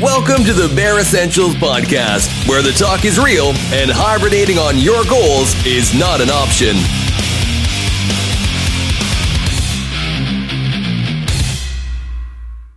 [0.00, 5.02] Welcome to the Bare Essentials Podcast, where the talk is real and hibernating on your
[5.06, 6.76] goals is not an option.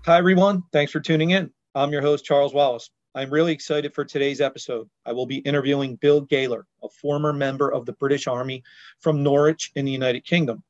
[0.03, 0.63] Hi, everyone.
[0.73, 1.51] Thanks for tuning in.
[1.75, 2.89] I'm your host, Charles Wallace.
[3.13, 4.89] I'm really excited for today's episode.
[5.05, 8.63] I will be interviewing Bill Gaylor, a former member of the British Army
[8.99, 10.63] from Norwich in the United Kingdom.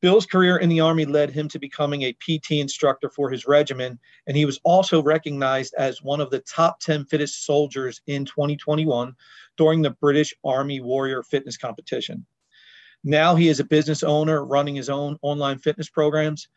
[0.00, 4.00] Bill's career in the Army led him to becoming a PT instructor for his regiment,
[4.26, 9.14] and he was also recognized as one of the top 10 fittest soldiers in 2021
[9.58, 12.24] during the British Army Warrior Fitness Competition.
[13.04, 16.48] Now he is a business owner running his own online fitness programs,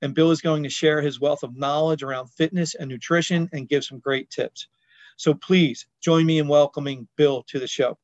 [0.00, 3.68] and Bill is going to share his wealth of knowledge around fitness and nutrition and
[3.68, 4.68] give some great tips.
[5.16, 7.98] So please join me in welcoming Bill to the show.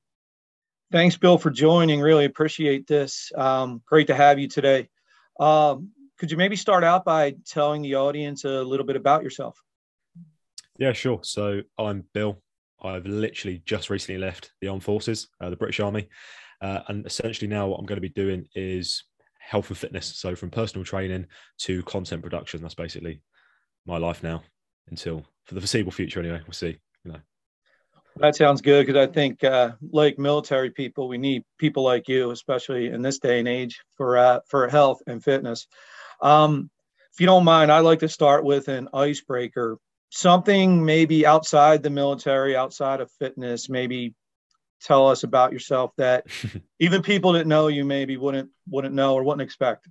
[0.91, 2.01] Thanks, Bill, for joining.
[2.01, 3.31] Really appreciate this.
[3.37, 4.89] Um, great to have you today.
[5.39, 9.63] Um, could you maybe start out by telling the audience a little bit about yourself?
[10.79, 11.21] Yeah, sure.
[11.23, 12.43] So I'm Bill.
[12.83, 16.09] I've literally just recently left the armed forces, uh, the British Army.
[16.63, 19.05] Uh, and essentially now what I'm going to be doing is
[19.39, 20.07] health and fitness.
[20.07, 21.27] So from personal training
[21.59, 23.21] to content production, that's basically
[23.87, 24.43] my life now
[24.89, 26.41] until for the foreseeable future anyway.
[26.47, 27.21] We'll see, you know.
[28.21, 32.31] That sounds good because I think, uh, like military people, we need people like you,
[32.31, 35.69] especially in this day and age, for uh, for health and fitness.
[36.21, 36.71] Um,
[37.13, 39.79] if you don't mind, I'd like to start with an icebreaker,
[40.11, 43.69] something maybe outside the military, outside of fitness.
[43.69, 44.15] Maybe
[44.83, 46.27] tell us about yourself that
[46.81, 49.87] even people that know you maybe wouldn't wouldn't know or wouldn't expect.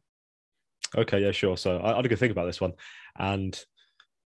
[0.97, 1.55] Okay, yeah, sure.
[1.55, 2.73] So I, I had a good think about this one,
[3.17, 3.53] and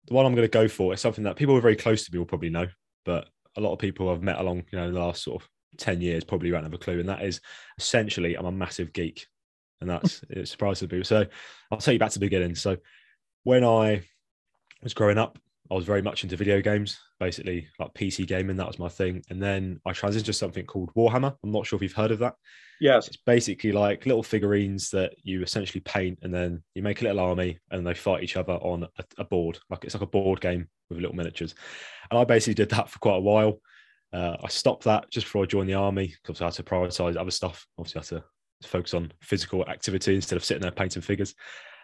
[0.08, 2.06] the one I'm going to go for is something that people who are very close
[2.06, 2.68] to me will probably know,
[3.04, 5.50] but a lot of people I've met along, you know, in the last sort of
[5.78, 7.00] 10 years probably won't have a clue.
[7.00, 7.42] And that is
[7.78, 9.28] essentially I'm a massive geek.
[9.82, 11.06] And that's it surprises people.
[11.06, 11.26] So
[11.72, 12.56] I'll take you back to the beginning.
[12.56, 12.78] So
[13.44, 14.04] when I
[14.84, 15.40] was growing up,
[15.72, 18.58] I was very much into video games, basically like PC gaming.
[18.58, 19.22] That was my thing.
[19.30, 21.36] And then I transitioned to something called Warhammer.
[21.44, 22.34] I'm not sure if you've heard of that.
[22.82, 23.08] Yes.
[23.08, 27.20] It's basically like little figurines that you essentially paint and then you make a little
[27.20, 29.60] army and they fight each other on a, a board.
[29.70, 31.54] Like it's like a board game with little miniatures.
[32.10, 33.60] And I basically did that for quite a while.
[34.12, 37.16] Uh, I stopped that just before I joined the army because I had to prioritize
[37.16, 37.68] other stuff.
[37.78, 41.36] Obviously, I had to focus on physical activity instead of sitting there painting figures.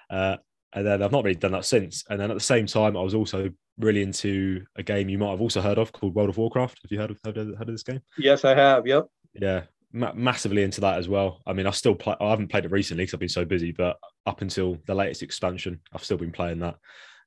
[0.09, 0.37] Uh,
[0.73, 2.03] and then I've not really done that since.
[2.09, 5.31] And then at the same time, I was also really into a game you might
[5.31, 6.79] have also heard of called World of Warcraft.
[6.83, 8.01] Have you heard of, heard of, heard of this game?
[8.17, 8.85] Yes, I have.
[8.85, 9.07] Yep.
[9.33, 11.41] Yeah, ma- massively into that as well.
[11.45, 12.15] I mean, I still play.
[12.19, 15.23] I haven't played it recently because I've been so busy, but up until the latest
[15.23, 16.75] expansion, I've still been playing that.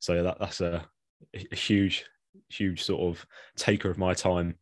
[0.01, 0.87] So yeah, that, that's a,
[1.35, 2.05] a huge,
[2.49, 3.27] huge sort of
[3.57, 4.57] taker of my time.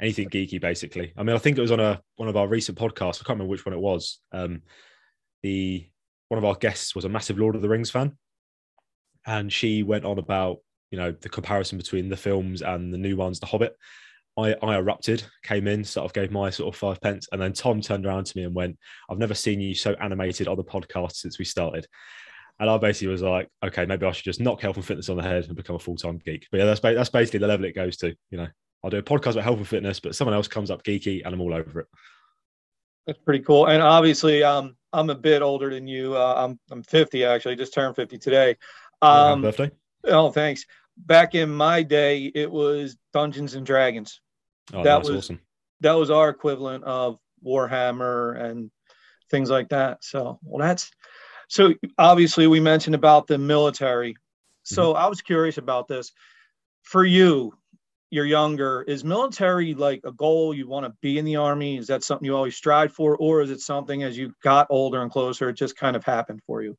[0.00, 1.12] Anything geeky, basically.
[1.16, 3.16] I mean, I think it was on a one of our recent podcasts.
[3.16, 4.20] I can't remember which one it was.
[4.32, 4.62] Um,
[5.42, 5.88] the
[6.28, 8.16] one of our guests was a massive Lord of the Rings fan,
[9.26, 10.58] and she went on about
[10.90, 13.76] you know the comparison between the films and the new ones, The Hobbit.
[14.36, 17.52] I, I erupted, came in, sort of gave my sort of five pence, and then
[17.52, 18.78] Tom turned around to me and went,
[19.10, 21.86] "I've never seen you so animated on the podcast since we started."
[22.60, 25.16] And I basically was like, "Okay, maybe I should just knock health and fitness on
[25.16, 27.66] the head and become a full time geek." But yeah, that's that's basically the level
[27.66, 28.14] it goes to.
[28.30, 28.48] You know,
[28.84, 31.34] I'll do a podcast about health and fitness, but someone else comes up geeky, and
[31.34, 31.86] I'm all over it.
[33.08, 33.66] That's pretty cool.
[33.66, 36.14] And obviously, um, I'm a bit older than you.
[36.14, 38.56] Uh, I'm I'm 50 actually, just turned 50 today.
[39.00, 39.70] Um, birthday.
[40.04, 40.66] Oh, thanks.
[40.98, 44.20] Back in my day, it was Dungeons and Dragons.
[44.74, 45.40] Oh, that was awesome.
[45.80, 48.70] That was our equivalent of Warhammer and
[49.30, 50.04] things like that.
[50.04, 50.90] So, well, that's
[51.48, 54.16] so obviously we mentioned about the military.
[54.64, 55.02] So mm-hmm.
[55.02, 56.12] I was curious about this.
[56.82, 57.54] For you,
[58.10, 61.76] you're younger, is military like a goal you want to be in the army?
[61.76, 65.02] Is that something you always strive for, or is it something as you got older
[65.02, 66.76] and closer, it just kind of happened for you?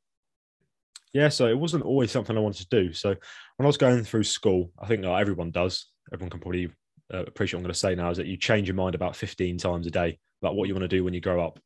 [1.14, 2.94] Yeah, so it wasn't always something I wanted to do.
[2.94, 5.88] So when I was going through school, I think like, everyone does.
[6.14, 6.70] Everyone can probably
[7.14, 9.16] uh, appreciate what I'm going to say now is that you change your mind about
[9.16, 11.60] 15 times a day about what you want to do when you grow up.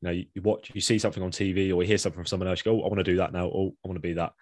[0.00, 2.26] You know, you, you watch, you see something on TV or you hear something from
[2.26, 3.46] someone else, you go, oh, I want to do that now.
[3.46, 4.32] Oh, I want to be that.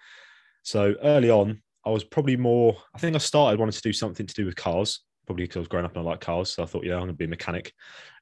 [0.63, 4.27] So early on, I was probably more, I think I started wanting to do something
[4.27, 6.51] to do with cars, probably because I was growing up and I like cars.
[6.51, 7.73] So I thought, yeah, I'm going to be a mechanic.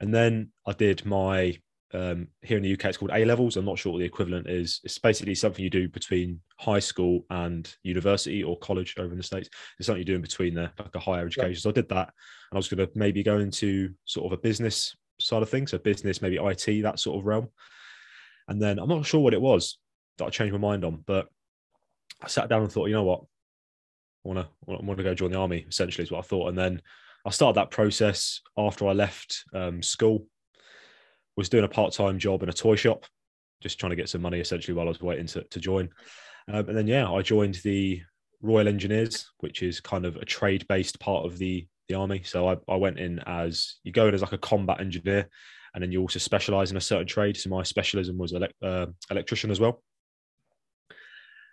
[0.00, 1.58] And then I did my
[1.92, 3.56] um, here in the UK, it's called A levels.
[3.56, 4.80] I'm not sure what the equivalent is.
[4.84, 9.24] It's basically something you do between high school and university or college over in the
[9.24, 9.48] States.
[9.78, 11.52] It's something you do in between there, like a higher education.
[11.52, 11.58] Yeah.
[11.58, 12.12] So I did that.
[12.50, 15.72] And I was going to maybe go into sort of a business side of things.
[15.72, 17.48] So business, maybe IT, that sort of realm.
[18.48, 19.78] And then I'm not sure what it was
[20.18, 21.28] that I changed my mind on, but
[22.22, 23.22] I sat down and thought, you know what?
[24.24, 26.48] I want to, want to go join the army, essentially, is what I thought.
[26.48, 26.82] And then
[27.26, 30.26] I started that process after I left um, school
[31.36, 33.06] was doing a part-time job in a toy shop,
[33.62, 35.88] just trying to get some money essentially while I was waiting to, to join.
[36.48, 38.02] Um, and then yeah, I joined the
[38.42, 42.22] Royal Engineers, which is kind of a trade based part of the the army.
[42.24, 45.28] So I, I went in as you go in as like a combat engineer,
[45.74, 47.36] and then you also specialize in a certain trade.
[47.36, 49.82] So my specialism was uh, electrician as well.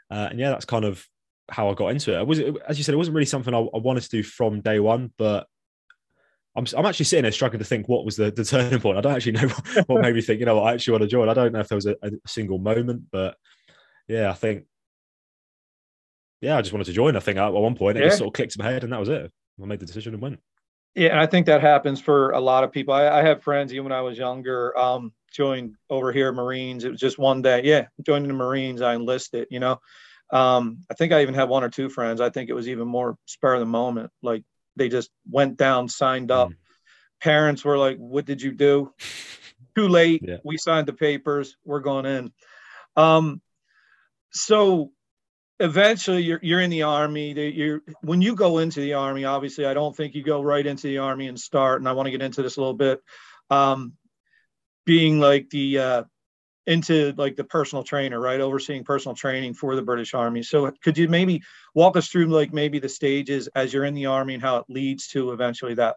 [0.10, 1.06] Uh, and yeah, that's kind of
[1.50, 2.22] how I got into it.
[2.22, 4.62] It was, as you said, it wasn't really something I, I wanted to do from
[4.62, 5.48] day one, but
[6.56, 8.98] I'm, I'm actually sitting there struggling to think what was the, the turning point.
[8.98, 11.08] I don't actually know what, what made me think, you know, I actually want to
[11.08, 11.30] join.
[11.30, 13.38] I don't know if there was a, a, single moment, but
[14.08, 14.66] yeah, I think,
[16.42, 17.16] yeah, I just wanted to join.
[17.16, 18.08] I think at one point it yeah.
[18.08, 19.32] just sort of clicked in my head and that was it.
[19.62, 20.40] I made the decision and went.
[20.98, 22.94] Yeah, and I think that happens for a lot of people.
[22.94, 26.84] I, I have friends, even when I was younger, um, joined over here Marines.
[26.84, 27.62] It was just one day.
[27.64, 29.80] Yeah, joining the Marines, I enlisted, you know.
[30.30, 32.22] Um, I think I even had one or two friends.
[32.22, 34.12] I think it was even more spur of the moment.
[34.22, 34.44] Like
[34.76, 36.50] they just went down, signed up.
[36.50, 36.56] Mm.
[37.22, 38.94] Parents were like, "What did you do?"
[39.76, 40.24] Too late.
[40.24, 40.38] Yeah.
[40.44, 41.56] We signed the papers.
[41.64, 42.34] We're going in.
[42.96, 43.42] Um,
[44.32, 44.92] so
[45.60, 47.32] eventually, you're you're in the army.
[47.34, 49.26] You're when you go into the army.
[49.26, 51.82] Obviously, I don't think you go right into the army and start.
[51.82, 53.02] And I want to get into this a little bit.
[53.50, 53.94] Um,
[54.86, 56.04] being like the uh,
[56.68, 58.40] into like the personal trainer, right?
[58.40, 60.44] Overseeing personal training for the British Army.
[60.44, 61.42] So could you maybe
[61.74, 64.66] walk us through like maybe the stages as you're in the army and how it
[64.68, 65.96] leads to eventually that?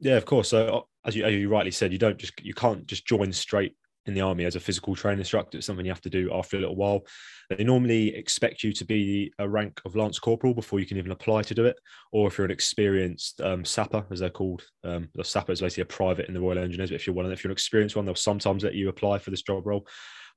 [0.00, 0.50] Yeah, of course.
[0.50, 3.32] So uh, as you, as you rightly said, you don't just you can't just join
[3.32, 3.76] straight
[4.06, 5.58] in the army as a physical training instructor.
[5.58, 7.02] It's something you have to do after a little while.
[7.50, 11.12] They normally expect you to be a rank of lance corporal before you can even
[11.12, 11.76] apply to do it.
[12.12, 15.82] Or if you're an experienced um, sapper, as they're called, um, the sapper is basically
[15.82, 16.90] a private in the Royal Engineers.
[16.90, 19.30] But if you're one, if you're an experienced one, they'll sometimes let you apply for
[19.30, 19.86] this job role.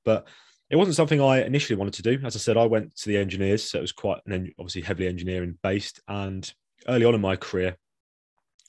[0.04, 0.28] But
[0.70, 2.20] it wasn't something I initially wanted to do.
[2.24, 5.08] As I said, I went to the engineers, so it was quite an obviously heavily
[5.08, 6.00] engineering based.
[6.06, 6.50] And
[6.88, 7.76] early on in my career,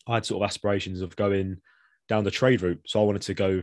[0.07, 1.57] I had sort of aspirations of going
[2.09, 2.81] down the trade route.
[2.87, 3.61] So I wanted to go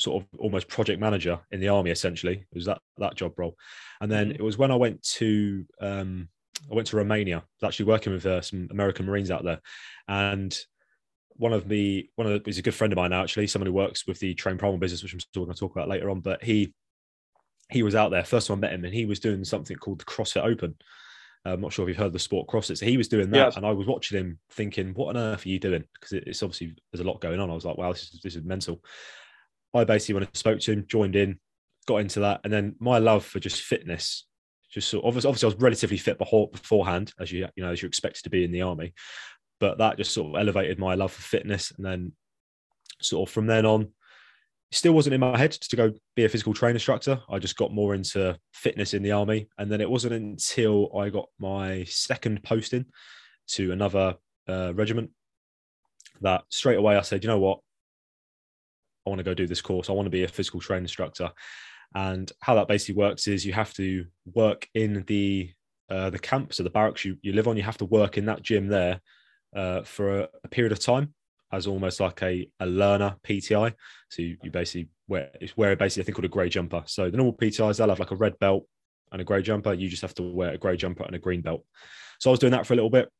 [0.00, 3.56] sort of almost project manager in the army essentially it was that that job role
[4.00, 4.36] and then mm-hmm.
[4.36, 6.28] it was when i went to um,
[6.70, 9.60] i went to romania I was actually working with uh, some american marines out there
[10.08, 10.56] and
[11.32, 13.66] one of the one of the, he's a good friend of mine now actually someone
[13.66, 16.10] who works with the train primal business which i'm still going to talk about later
[16.10, 16.74] on but he
[17.70, 20.00] he was out there first time i met him and he was doing something called
[20.00, 20.74] the crossfit open
[21.46, 22.78] uh, I'm not sure if you've heard the sport CrossFit.
[22.78, 23.56] So he was doing that, yes.
[23.56, 26.74] and I was watching him, thinking, "What on earth are you doing?" Because it's obviously
[26.92, 27.50] there's a lot going on.
[27.50, 28.82] I was like, "Wow, this is this is mental."
[29.74, 31.38] I basically when I spoke to him, joined in,
[31.86, 34.26] got into that, and then my love for just fitness,
[34.72, 37.88] just of, obviously, obviously I was relatively fit beforehand, as you you know as you're
[37.88, 38.94] expected to be in the army,
[39.58, 42.12] but that just sort of elevated my love for fitness, and then
[43.00, 43.88] sort of from then on,
[44.72, 47.20] still wasn't in my head to go be a physical train instructor.
[47.28, 51.08] I just got more into fitness in the army, and then it wasn't until I
[51.10, 52.86] got my second posting
[53.48, 54.16] to another
[54.48, 55.10] uh, regiment
[56.20, 57.60] that straight away I said, you know what,
[59.06, 59.88] I want to go do this course.
[59.88, 61.30] I want to be a physical training instructor.
[61.94, 64.04] And how that basically works is you have to
[64.34, 65.50] work in the
[65.90, 67.56] uh, the camp, so the barracks you, you live on.
[67.56, 69.00] You have to work in that gym there
[69.56, 71.12] uh, for a, a, period of time
[71.52, 73.74] as almost like a, a learner PTI.
[74.08, 76.84] So you, you basically wear it's wear basically I think called a grey jumper.
[76.86, 78.66] So the normal PTIs they'll have like a red belt
[79.10, 79.74] and a grey jumper.
[79.74, 81.64] You just have to wear a grey jumper and a green belt.
[82.20, 83.10] So I was doing that for a little bit,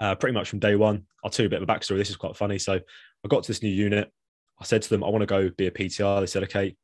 [0.00, 1.06] uh, pretty much from day one.
[1.24, 1.96] I'll tell you a bit of a backstory.
[1.96, 2.58] This is quite funny.
[2.58, 4.12] So I got to this new unit.
[4.60, 6.20] I said to them, I want to go be a PTI.
[6.20, 6.76] They said, okay,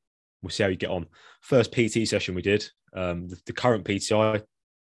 [0.43, 1.07] we'll see how you get on.
[1.41, 4.43] First PT session we did, um, the, the, current PTI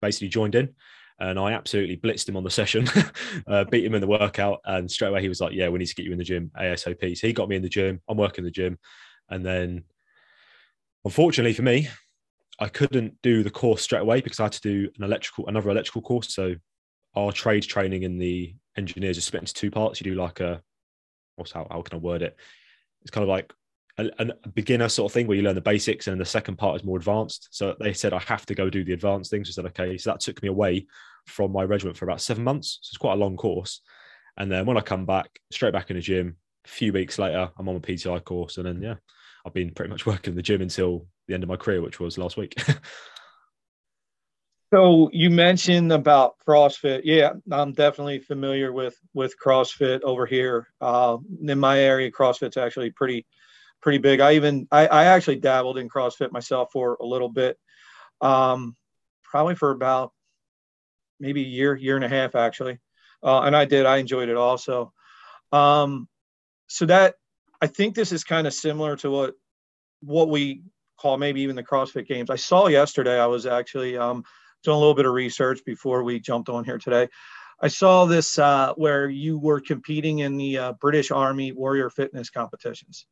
[0.02, 0.76] basically joined in
[1.20, 2.88] and I absolutely blitzed him on the session,
[3.48, 4.60] uh, beat him in the workout.
[4.66, 6.52] And straight away he was like, yeah, we need to get you in the gym
[6.60, 7.18] ASAP.
[7.18, 8.02] So he got me in the gym.
[8.08, 8.78] I'm working the gym.
[9.30, 9.84] And then
[11.04, 11.90] unfortunately for me,
[12.60, 15.70] I couldn't do the course straight away because I had to do an electrical, another
[15.70, 16.34] electrical course.
[16.34, 16.56] So
[17.16, 20.00] our trade training in the engineers is split into two parts.
[20.00, 20.62] You do like a,
[21.36, 22.36] what's how, how can I word it?
[23.02, 23.54] It's kind of like
[23.98, 26.76] a, a, beginner sort of thing where you learn the basics and the second part
[26.76, 27.48] is more advanced.
[27.52, 29.50] So they said I have to go do the advanced things.
[29.50, 29.98] I said, okay.
[29.98, 30.88] So that took me away
[31.26, 32.80] from my regiment for about seven months.
[32.82, 33.82] So it's quite a long course.
[34.38, 37.50] And then when I come back, straight back in the gym, a few weeks later,
[37.58, 38.58] I'm on a PTI course.
[38.58, 38.96] And then, yeah,
[39.46, 42.00] I've been pretty much working in the gym until the end of my career, which
[42.00, 42.56] was last week.
[44.74, 47.02] So you mentioned about CrossFit.
[47.06, 50.68] Yeah, I'm definitely familiar with with CrossFit over here.
[50.82, 53.26] Uh, in my area, CrossFit's actually pretty
[53.82, 54.20] pretty big.
[54.20, 57.58] I even I, I actually dabbled in CrossFit myself for a little bit,
[58.20, 58.76] um,
[59.24, 60.12] probably for about
[61.20, 62.78] maybe a year, year and a half actually,
[63.24, 63.86] uh, and I did.
[63.86, 64.92] I enjoyed it also.
[65.54, 66.10] Um,
[66.68, 67.16] so that
[67.62, 69.34] I think this is kind of similar to what
[70.02, 70.64] what we
[71.00, 72.30] call maybe even the CrossFit Games.
[72.30, 73.18] I saw yesterday.
[73.18, 74.26] I was actually um,
[74.68, 77.08] doing a little bit of research before we jumped on here today.
[77.60, 82.30] I saw this uh, where you were competing in the uh, British Army Warrior Fitness
[82.30, 83.08] competitions.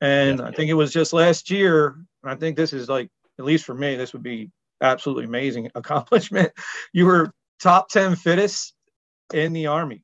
[0.00, 0.40] And.
[0.40, 1.96] I think it was just last year.
[2.24, 4.50] I think this is like, at least for me, this would be
[4.80, 6.52] absolutely amazing accomplishment.
[6.92, 8.74] You were top 10 fittest
[9.32, 10.02] in the Army,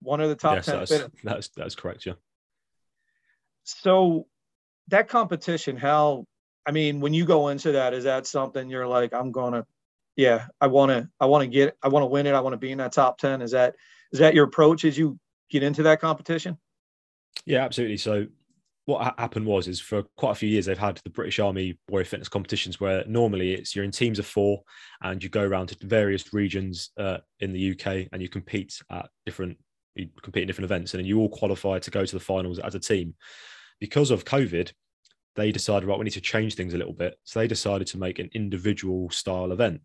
[0.00, 1.10] one of the top yes, 10 that's, fittest.
[1.22, 2.06] that's, that's correct.
[2.06, 2.14] Yeah.
[3.64, 4.26] So
[4.88, 6.26] that competition, how,
[6.66, 9.66] I mean, when you go into that, is that something you're like, I'm going to,
[10.16, 12.34] yeah, I want to, I want to get, I want to win it.
[12.34, 13.42] I want to be in that top 10.
[13.42, 13.74] Is that,
[14.12, 15.18] is that your approach as you
[15.50, 16.58] get into that competition?
[17.46, 17.96] Yeah, absolutely.
[17.96, 18.26] So
[18.86, 22.06] what happened was is for quite a few years they've had the British Army Warrior
[22.06, 24.62] Fitness competitions where normally it's you're in teams of four
[25.02, 29.08] and you go around to various regions uh, in the UK and you compete at
[29.24, 29.56] different
[29.94, 32.58] you compete in different events and then you all qualify to go to the finals
[32.58, 33.14] as a team.
[33.80, 34.72] Because of COVID,
[35.36, 37.98] they decided right we need to change things a little bit, so they decided to
[37.98, 39.80] make an individual style event.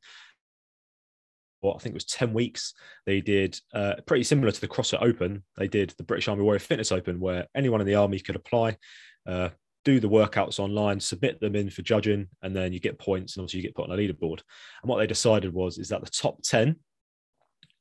[1.62, 2.74] Well, I think it was 10 weeks.
[3.06, 5.44] They did uh, pretty similar to the CrossFit Open.
[5.58, 8.78] They did the British Army Warrior Fitness Open, where anyone in the army could apply,
[9.26, 9.50] uh,
[9.84, 13.42] do the workouts online, submit them in for judging, and then you get points, and
[13.42, 14.42] obviously you get put on a leaderboard.
[14.82, 16.76] And what they decided was is that the top 10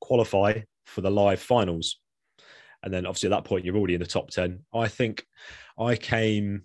[0.01, 1.99] qualify for the live finals.
[2.83, 4.61] And then obviously at that point, you're already in the top 10.
[4.75, 5.27] I think
[5.79, 6.65] I came,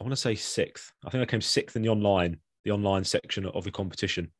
[0.00, 0.92] I want to say sixth.
[1.04, 4.30] I think I came sixth in the online, the online section of the competition.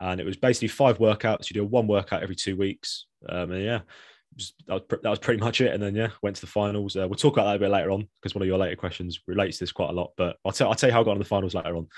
[0.00, 1.48] And it was basically five workouts.
[1.48, 3.06] You do one workout every two weeks.
[3.28, 3.80] Um, and yeah,
[4.36, 5.72] just, that, was, that was pretty much it.
[5.72, 6.96] And then, yeah, went to the finals.
[6.96, 9.20] Uh, we'll talk about that a bit later on because one of your later questions
[9.26, 10.12] relates to this quite a lot.
[10.18, 11.88] But I'll, tell, I'll tell you how I got on the finals later on.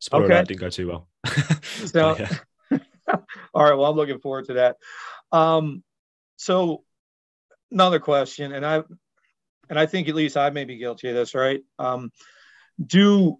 [0.00, 0.34] Spoiler Okay.
[0.34, 1.08] alert, didn't go too well.
[1.86, 2.16] So-.
[3.54, 3.74] All right.
[3.74, 4.76] Well, I'm looking forward to that.
[5.30, 5.84] Um,
[6.36, 6.82] so
[7.70, 8.82] another question, and I,
[9.70, 11.62] and I think at least I may be guilty of this, right?
[11.78, 12.10] Um,
[12.84, 13.38] do,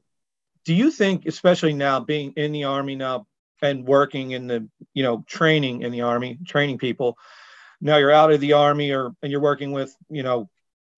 [0.64, 3.26] do you think, especially now being in the army now
[3.62, 7.16] and working in the, you know, training in the army, training people,
[7.80, 10.48] now you're out of the army or and you're working with, you know,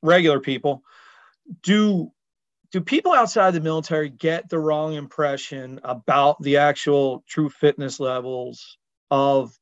[0.02, 0.82] regular people.
[1.62, 2.12] Do
[2.70, 8.76] do people outside the military get the wrong impression about the actual true fitness levels
[9.10, 9.56] of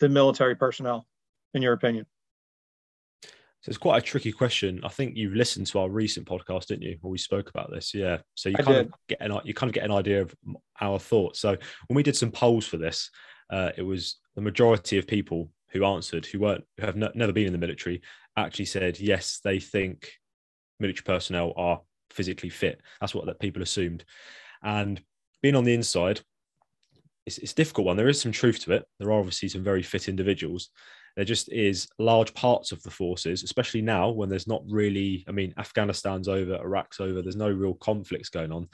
[0.00, 1.06] the military personnel
[1.54, 2.04] in your opinion
[3.60, 4.80] So it's quite a tricky question.
[4.84, 6.96] I think you listened to our recent podcast, didn't you?
[7.00, 7.92] Where we spoke about this.
[7.92, 8.18] Yeah.
[8.34, 8.86] So you I kind did.
[8.86, 10.34] of get an you kind of get an idea of
[10.80, 11.40] our thoughts.
[11.40, 11.56] So
[11.88, 13.10] when we did some polls for this,
[13.50, 17.32] uh, it was the majority of people who answered who weren't who have ne- never
[17.32, 18.00] been in the military
[18.36, 20.12] actually said yes, they think
[20.78, 22.80] military personnel are physically fit.
[23.00, 24.04] That's what that people assumed.
[24.62, 25.02] And
[25.42, 26.20] being on the inside,
[27.26, 27.96] it's, it's a difficult one.
[27.96, 28.84] There is some truth to it.
[28.98, 30.70] There are obviously some very fit individuals.
[31.18, 35.32] There just is large parts of the forces, especially now when there's not really, I
[35.32, 38.68] mean, Afghanistan's over, Iraq's over, there's no real conflicts going on.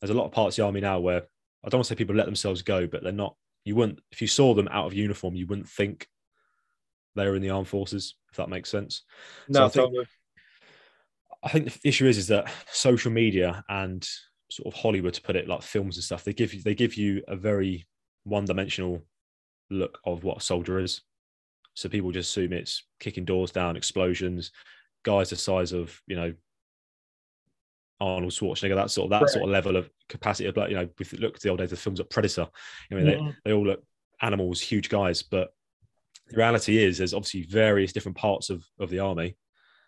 [0.00, 1.22] There's a lot of parts of the army now where
[1.64, 4.20] I don't want to say people let themselves go, but they're not, you wouldn't, if
[4.20, 6.08] you saw them out of uniform, you wouldn't think
[7.14, 9.04] they were in the armed forces, if that makes sense.
[9.48, 10.06] no I think- totally
[11.44, 14.04] I think the issue is is that social media and
[14.50, 16.94] sort of Hollywood, to put it like films and stuff, they give you they give
[16.96, 17.86] you a very
[18.24, 19.04] one dimensional
[19.70, 21.02] look of what a soldier is.
[21.74, 24.52] So people just assume it's kicking doors down, explosions,
[25.02, 26.32] guys the size of you know
[28.00, 29.30] Arnold Schwarzenegger, that sort of that Right.
[29.30, 31.58] sort of level of capacity of like you know, if you look at the old
[31.58, 32.46] days of films like Predator,
[32.90, 33.34] I mean Mhm.
[33.44, 33.84] they, they all look
[34.20, 35.54] animals, huge guys, but
[36.28, 39.36] the reality is there's obviously various different parts of of the army.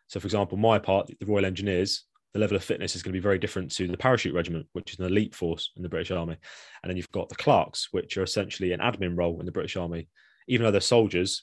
[0.08, 3.16] So, for example, my part, the Royal Engineers, the level of fitness is going to
[3.18, 6.12] be very different to the Parachute Regiment, which is an elite force in the British
[6.12, 6.36] Army.
[6.82, 9.76] And then you've got the clerks, which are essentially an admin role in the British
[9.76, 10.08] Army.
[10.46, 11.42] Even though they're soldiers,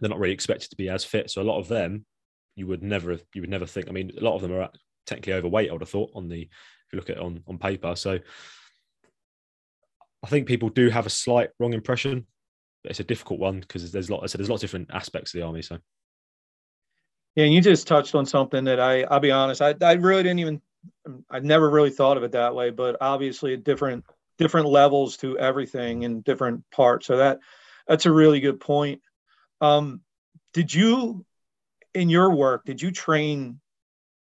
[0.00, 1.30] they're not really expected to be as fit.
[1.30, 2.04] So a lot of them,
[2.54, 3.88] you would never, you would never think.
[3.88, 4.70] I mean, a lot of them are
[5.06, 5.70] technically overweight.
[5.70, 7.96] I would have thought on the, if you look at it on on paper.
[7.96, 8.18] So
[10.22, 12.26] I think people do have a slight wrong impression,
[12.82, 14.22] but it's a difficult one because there's lot.
[14.22, 15.62] I said there's lots of different aspects of the army.
[15.62, 15.78] So.
[17.34, 20.22] Yeah, and you just touched on something that I, I'll be honest, I, I really
[20.22, 20.62] didn't even,
[21.30, 24.04] I never really thought of it that way, but obviously different,
[24.38, 27.06] different levels to everything in different parts.
[27.06, 27.40] So that,
[27.86, 29.02] that's a really good point.
[29.60, 30.00] Um,
[30.52, 31.24] did you,
[31.94, 33.60] in your work, did you train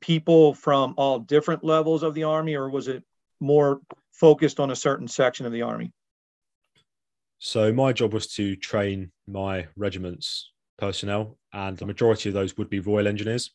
[0.01, 3.03] people from all different levels of the Army or was it
[3.39, 3.81] more
[4.13, 5.91] focused on a certain section of the Army?
[7.39, 12.69] So my job was to train my regiment's personnel, and the majority of those would
[12.69, 13.51] be Royal Engineers.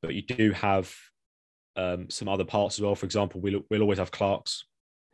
[0.00, 0.94] But you do have
[1.76, 2.94] um, some other parts as well.
[2.94, 4.64] For example, we'll, we'll always have clerks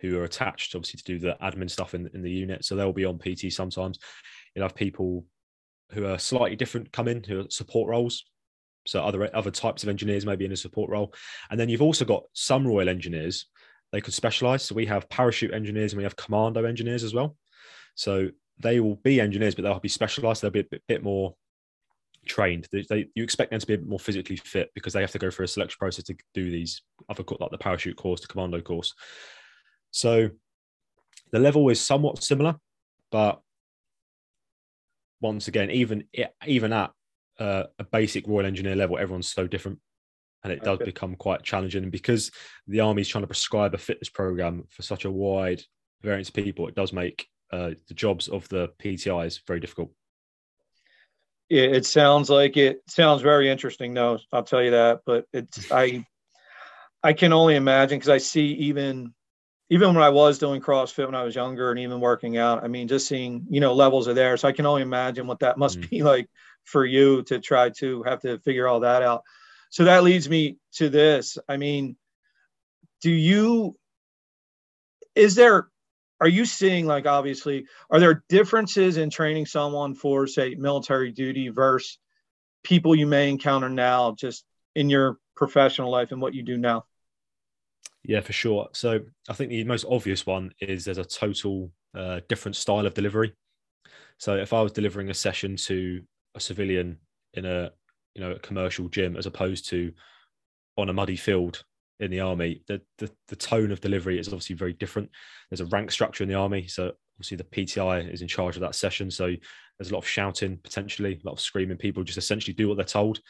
[0.00, 2.64] who are attached, obviously, to do the admin stuff in, in the unit.
[2.64, 3.98] So they'll be on PT sometimes.
[4.54, 5.26] You'll have people
[5.90, 8.24] who are slightly different come in, who are support roles.
[8.86, 11.14] So other other types of engineers maybe in a support role,
[11.50, 13.46] and then you've also got some Royal Engineers.
[13.92, 14.64] They could specialize.
[14.64, 17.36] So we have parachute engineers and we have commando engineers as well.
[17.94, 20.42] So they will be engineers, but they'll be specialized.
[20.42, 21.36] They'll be a bit, bit more
[22.26, 22.68] trained.
[22.72, 25.12] They, they, you expect them to be a bit more physically fit because they have
[25.12, 28.26] to go through a selection process to do these other like the parachute course, the
[28.26, 28.94] commando course.
[29.90, 30.30] So
[31.32, 32.56] the level is somewhat similar,
[33.10, 33.40] but
[35.24, 36.04] once again, even
[36.46, 36.92] even at
[37.40, 39.78] uh, a basic Royal Engineer level, everyone's so different,
[40.44, 41.82] and it does become quite challenging.
[41.82, 42.30] And because
[42.68, 45.62] the army is trying to prescribe a fitness program for such a wide
[46.02, 49.90] variance of people, it does make uh, the jobs of the PTIs very difficult.
[51.48, 53.94] It, it sounds like it sounds very interesting.
[53.94, 55.00] No, I'll tell you that.
[55.06, 56.04] But it's I
[57.02, 59.14] I can only imagine because I see even
[59.70, 62.62] even when I was doing CrossFit when I was younger and even working out.
[62.62, 65.40] I mean, just seeing you know levels are there, so I can only imagine what
[65.40, 65.90] that must mm.
[65.90, 66.28] be like
[66.64, 69.22] for you to try to have to figure all that out.
[69.70, 71.38] So that leads me to this.
[71.48, 71.96] I mean,
[73.02, 73.76] do you
[75.14, 75.68] is there
[76.20, 81.48] are you seeing like obviously are there differences in training someone for say military duty
[81.48, 81.98] versus
[82.62, 84.44] people you may encounter now just
[84.74, 86.84] in your professional life and what you do now
[88.04, 92.20] yeah for sure so i think the most obvious one is there's a total uh,
[92.28, 93.32] different style of delivery
[94.18, 96.00] so if i was delivering a session to
[96.34, 96.98] a civilian
[97.34, 97.70] in a
[98.14, 99.92] you know a commercial gym as opposed to
[100.76, 101.64] on a muddy field
[102.00, 105.08] in the army, the, the, the tone of delivery is obviously very different.
[105.48, 108.62] There's a rank structure in the army, so obviously the PTI is in charge of
[108.62, 109.10] that session.
[109.10, 109.34] So
[109.78, 111.76] there's a lot of shouting potentially, a lot of screaming.
[111.76, 113.20] People just essentially do what they're told.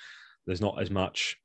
[0.47, 1.37] There's not as much.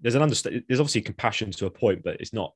[0.00, 0.64] There's an understand.
[0.68, 2.52] There's obviously compassion to a point, but it's not.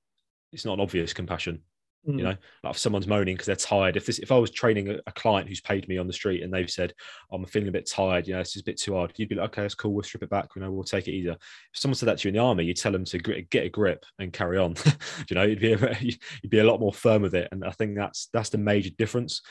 [0.52, 1.62] It's not an obvious compassion.
[2.09, 2.16] Mm.
[2.16, 3.97] You know, like if someone's moaning because they're tired.
[3.97, 6.42] If this, if I was training a, a, client who's paid me on the street
[6.42, 6.94] and they've said,
[7.30, 9.12] oh, "I'm feeling a bit tired," you know, it's just a bit too hard.
[9.16, 9.92] You'd be like, "Okay, that's cool.
[9.92, 10.49] We'll strip it back.
[10.56, 11.38] You know, we'll take it easier." If
[11.75, 14.06] someone said that to you in the army, you tell them to get a grip
[14.18, 14.76] and carry on.
[15.28, 17.70] you know, you'd be a, you'd be a lot more firm with it, and I
[17.73, 19.42] think that's that's the major difference.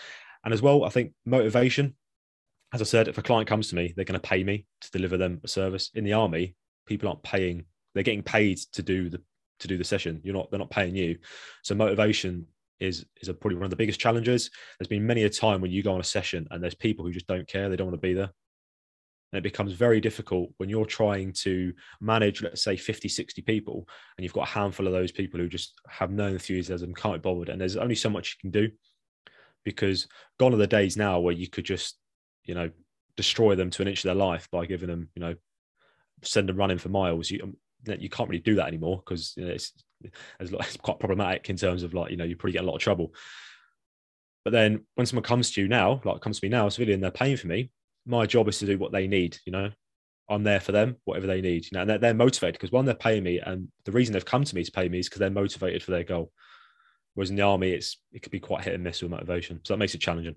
[0.43, 1.95] And as well, I think motivation.
[2.73, 4.91] As I said, if a client comes to me, they're going to pay me to
[4.91, 5.89] deliver them a service.
[5.95, 6.55] In the army,
[6.87, 9.21] people aren't paying; they're getting paid to do the
[9.59, 10.21] to do the session.
[10.23, 11.17] You're not; they're not paying you.
[11.63, 12.47] So motivation
[12.79, 14.49] is is a, probably one of the biggest challenges.
[14.77, 17.11] There's been many a time when you go on a session and there's people who
[17.11, 18.31] just don't care, they don't want to be there.
[19.31, 23.87] And it becomes very difficult when you're trying to manage, let's say, 50, 60 people,
[24.17, 27.29] and you've got a handful of those people who just have no enthusiasm, can't be
[27.29, 27.49] bothered.
[27.49, 28.71] And there's only so much you can do
[29.63, 30.07] because
[30.39, 31.99] gone are the days now where you could just,
[32.43, 32.71] you know,
[33.17, 35.35] destroy them to an inch of their life by giving them, you know,
[36.23, 37.29] send them running for miles.
[37.29, 39.73] You, um, you can't really do that anymore because you know, it's,
[40.39, 42.81] it's quite problematic in terms of like you know you probably get a lot of
[42.81, 43.13] trouble.
[44.45, 47.01] But then when someone comes to you now, like comes to me now, a civilian,
[47.01, 47.71] they're paying for me.
[48.05, 49.37] My job is to do what they need.
[49.45, 49.71] You know,
[50.29, 51.65] I'm there for them, whatever they need.
[51.65, 54.25] You know, and they're, they're motivated because one, they're paying me, and the reason they've
[54.25, 56.31] come to me to pay me is because they're motivated for their goal.
[57.13, 59.73] Whereas in the army, it's it could be quite hit and miss with motivation, so
[59.73, 60.35] that makes it challenging.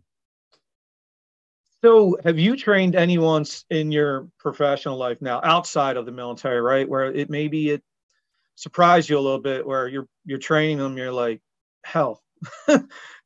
[1.85, 6.89] So, have you trained anyone in your professional life now outside of the military, right?
[6.89, 7.83] Where it maybe it
[8.55, 11.41] surprised you a little bit, where you're you're training them, you're like,
[11.83, 12.23] hell,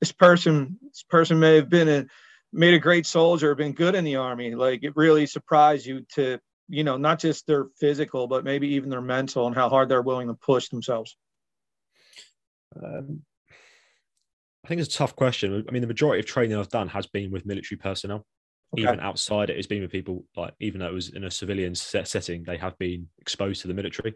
[0.01, 2.07] this person this person may have been a
[2.51, 4.55] made a great soldier, been good in the army.
[4.55, 6.39] Like it really surprised you to
[6.69, 10.01] you know not just their physical, but maybe even their mental and how hard they're
[10.01, 11.15] willing to push themselves.
[12.83, 13.21] Um,
[14.65, 15.63] I think it's a tough question.
[15.69, 18.25] I mean, the majority of training I've done has been with military personnel
[18.75, 18.83] okay.
[18.83, 21.75] even outside it, it's been with people like even though it was in a civilian
[21.75, 24.15] set setting, they have been exposed to the military.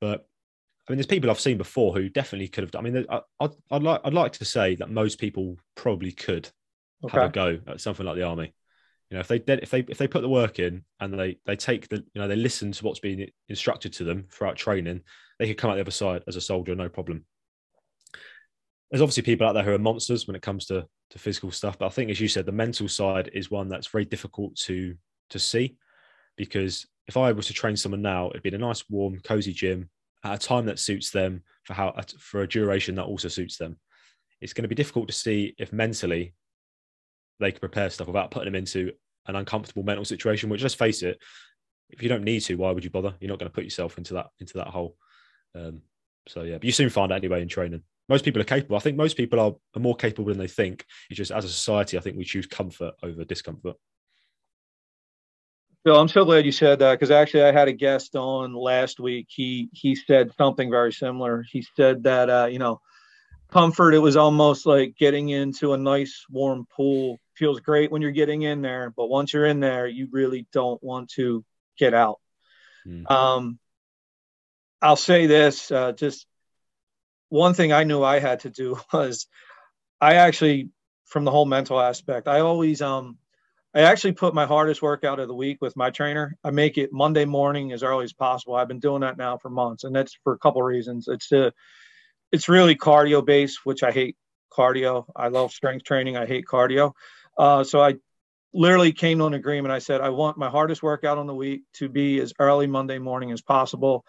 [0.00, 0.26] But
[0.88, 2.70] I mean, there's people I've seen before who definitely could have.
[2.70, 6.12] Done, I mean, I, would I'd like I'd like to say that most people probably
[6.12, 6.48] could
[7.04, 7.18] okay.
[7.18, 8.54] have a go at something like the army.
[9.10, 11.38] You know, if they did, if they if they put the work in and they
[11.46, 15.02] they take the you know they listen to what's being instructed to them throughout training,
[15.38, 17.24] they could come out the other side as a soldier, no problem
[18.90, 21.78] there's obviously people out there who are monsters when it comes to to physical stuff,
[21.78, 24.94] but I think, as you said, the mental side is one that's very difficult to
[25.30, 25.76] to see
[26.36, 29.52] because if I was to train someone now, it'd be in a nice, warm, cozy
[29.52, 29.90] gym
[30.24, 33.78] at a time that suits them for how for a duration that also suits them.
[34.40, 36.34] It's going to be difficult to see if mentally
[37.40, 38.92] they can prepare stuff without putting them into
[39.26, 40.48] an uncomfortable mental situation.
[40.48, 41.18] Which, let's face it,
[41.90, 43.14] if you don't need to, why would you bother?
[43.20, 44.96] You're not going to put yourself into that into that hole.
[45.54, 45.82] Um,
[46.28, 48.76] so yeah, but you soon find out anyway in training most people are capable.
[48.76, 50.84] I think most people are, are more capable than they think.
[51.08, 53.76] It's just as a society, I think we choose comfort over discomfort.
[55.84, 59.00] Bill, I'm so glad you said that because actually I had a guest on last
[59.00, 59.28] week.
[59.30, 61.42] He he said something very similar.
[61.50, 62.82] He said that uh, you know,
[63.50, 63.94] comfort.
[63.94, 67.18] It was almost like getting into a nice warm pool.
[67.34, 70.82] Feels great when you're getting in there, but once you're in there, you really don't
[70.82, 71.42] want to
[71.78, 72.20] get out.
[72.86, 73.10] Mm.
[73.10, 73.58] Um,
[74.82, 76.26] I'll say this, uh, just
[77.30, 79.26] one thing I knew I had to do was
[80.00, 80.68] I actually,
[81.06, 83.16] from the whole mental aspect, I always, um,
[83.74, 86.36] I actually put my hardest workout of the week with my trainer.
[86.42, 88.56] I make it Monday morning as early as possible.
[88.56, 91.06] I've been doing that now for months, and that's for a couple of reasons.
[91.08, 91.52] It's to
[92.32, 94.16] it's really cardio based, which I hate
[94.52, 95.04] cardio.
[95.14, 96.16] I love strength training.
[96.16, 96.92] I hate cardio.
[97.38, 97.94] Uh, so I
[98.52, 99.72] literally came to an agreement.
[99.72, 102.98] I said, I want my hardest workout on the week to be as early Monday
[102.98, 104.04] morning as possible.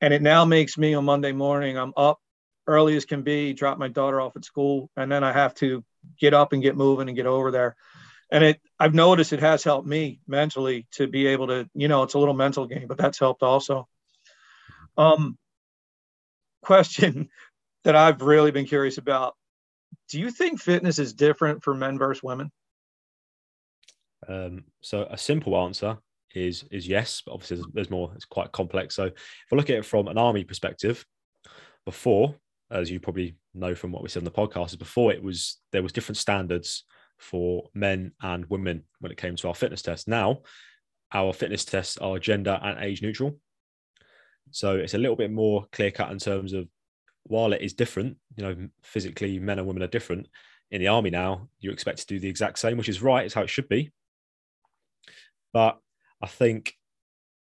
[0.00, 2.20] And it now makes me on Monday morning, I'm up
[2.66, 5.84] early as can be, drop my daughter off at school, and then I have to
[6.18, 7.76] get up and get moving and get over there.
[8.30, 12.02] And it, I've noticed it has helped me mentally to be able to, you know,
[12.02, 13.88] it's a little mental game, but that's helped also.
[14.96, 15.38] Um,
[16.62, 17.28] question
[17.84, 19.36] that I've really been curious about:
[20.08, 22.50] Do you think fitness is different for men versus women?
[24.26, 25.98] Um, so a simple answer
[26.34, 28.12] is is yes, but obviously there's, there's more.
[28.16, 28.96] It's quite complex.
[28.96, 31.06] So if I look at it from an army perspective,
[31.84, 32.34] before,
[32.70, 35.58] as you probably know from what we said in the podcast, is before it was
[35.72, 36.84] there was different standards
[37.18, 40.06] for men and women when it came to our fitness tests.
[40.06, 40.40] Now,
[41.12, 43.38] our fitness tests are gender and age neutral.
[44.50, 46.68] So it's a little bit more clear cut in terms of
[47.24, 50.28] while it is different, you know, physically men and women are different.
[50.70, 53.34] In the army now, you expect to do the exact same, which is right, it's
[53.34, 53.92] how it should be.
[55.52, 55.78] But
[56.22, 56.74] I think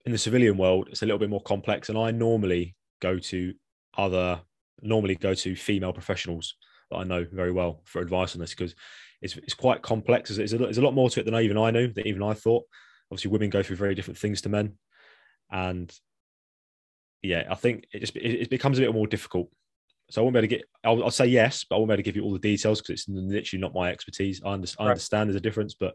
[0.05, 1.89] in the civilian world, it's a little bit more complex.
[1.89, 3.55] And I normally go to
[3.97, 4.41] other,
[4.83, 6.55] normally go to female professionals
[6.91, 8.75] that I know very well for advice on this because
[9.23, 10.37] it's, it's quite complex.
[10.37, 12.23] There's a, there's a lot more to it than I, even I knew, that even
[12.23, 12.65] I thought.
[13.11, 14.75] Obviously, women go through very different things to men.
[15.51, 15.93] And
[17.23, 19.49] yeah, I think it just it, becomes a bit more difficult.
[20.11, 20.65] So I won't be able to get.
[20.85, 22.81] I'll, I'll, say yes, but I won't be able to give you all the details
[22.81, 24.41] because it's literally not my expertise.
[24.45, 25.95] I, under, I understand there's a difference, but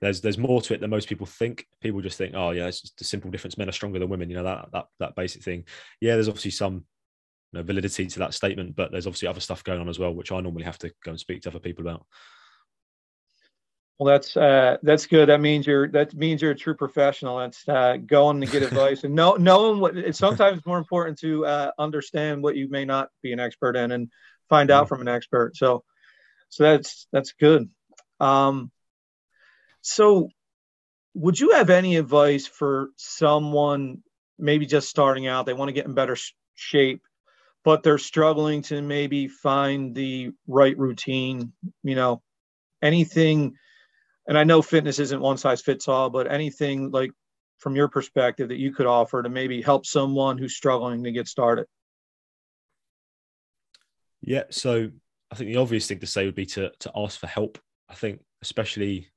[0.00, 1.66] there's there's more to it than most people think.
[1.80, 3.58] People just think, oh yeah, it's just a simple difference.
[3.58, 4.30] Men are stronger than women.
[4.30, 5.64] You know that that that basic thing.
[6.00, 6.84] Yeah, there's obviously some
[7.54, 10.32] know, validity to that statement, but there's obviously other stuff going on as well, which
[10.32, 12.06] I normally have to go and speak to other people about.
[13.98, 15.28] Well, that's uh, that's good.
[15.28, 17.38] That means you're that means you're a true professional.
[17.38, 19.96] That's uh, going to get advice and know, knowing what.
[19.96, 23.92] It's sometimes more important to uh, understand what you may not be an expert in
[23.92, 24.10] and
[24.48, 24.88] find out mm-hmm.
[24.88, 25.56] from an expert.
[25.56, 25.84] So,
[26.48, 27.70] so that's that's good.
[28.18, 28.72] Um,
[29.80, 30.28] so,
[31.14, 34.02] would you have any advice for someone
[34.40, 35.46] maybe just starting out?
[35.46, 36.16] They want to get in better
[36.56, 37.02] shape,
[37.64, 41.52] but they're struggling to maybe find the right routine.
[41.82, 42.22] You know,
[42.82, 43.54] anything.
[44.28, 47.10] And I know fitness isn't one size fits all, but anything like
[47.58, 51.28] from your perspective that you could offer to maybe help someone who's struggling to get
[51.28, 51.66] started?
[54.20, 54.90] Yeah, so
[55.30, 57.58] I think the obvious thing to say would be to to ask for help.
[57.88, 59.08] I think especially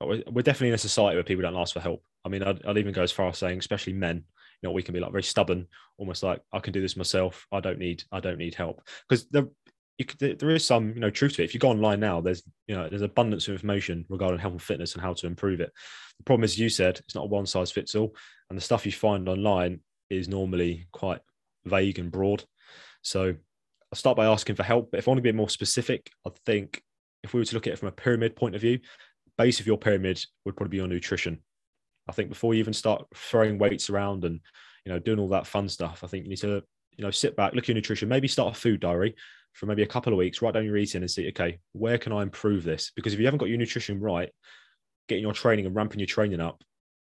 [0.00, 2.02] we're definitely in a society where people don't ask for help.
[2.24, 4.24] I mean, I'd, I'd, even go as far as saying, especially men,
[4.64, 5.66] know, we can be like very stubborn,
[5.98, 7.46] almost like I can do this myself.
[7.52, 9.46] I don't need, I don't need help because there,
[10.06, 11.44] could, there is some, you know, truth to it.
[11.44, 14.62] If you go online now, there's, you know, there's abundance of information regarding health and
[14.62, 15.70] fitness and how to improve it.
[16.18, 18.14] The problem is, you said, it's not a one size fits all,
[18.50, 21.20] and the stuff you find online is normally quite
[21.64, 22.44] vague and broad.
[23.02, 23.34] So
[23.92, 24.90] I'll start by asking for help.
[24.90, 26.82] But if I want to be more specific, I think
[27.22, 28.80] if we were to look at it from a pyramid point of view,
[29.38, 31.42] base of your pyramid would probably be your nutrition.
[32.08, 34.40] I think before you even start throwing weights around and
[34.84, 36.62] you know doing all that fun stuff, I think you need to
[36.96, 39.14] you know sit back, look at your nutrition, maybe start a food diary
[39.52, 42.12] for maybe a couple of weeks, write down your eating and see, okay, where can
[42.12, 42.90] I improve this?
[42.96, 44.30] Because if you haven't got your nutrition right,
[45.08, 46.62] getting your training and ramping your training up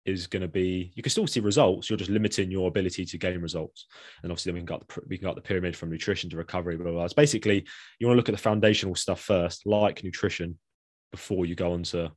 [0.06, 3.18] is going to be you can still see results you're just limiting your ability to
[3.18, 3.86] gain results
[4.22, 6.38] and obviously then we can got the, we can got the pyramid from nutrition to
[6.38, 7.04] recovery blah, blah, blah.
[7.04, 7.66] it's basically
[7.98, 10.58] you want to look at the foundational stuff first like nutrition
[11.10, 12.10] before you go on to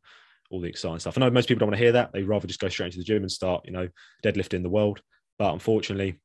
[0.53, 1.17] all the exciting stuff.
[1.17, 2.13] I know most people don't want to hear that.
[2.13, 3.89] They'd rather just go straight into the gym and start, you know,
[4.23, 5.01] deadlifting the world.
[5.39, 6.19] But unfortunately,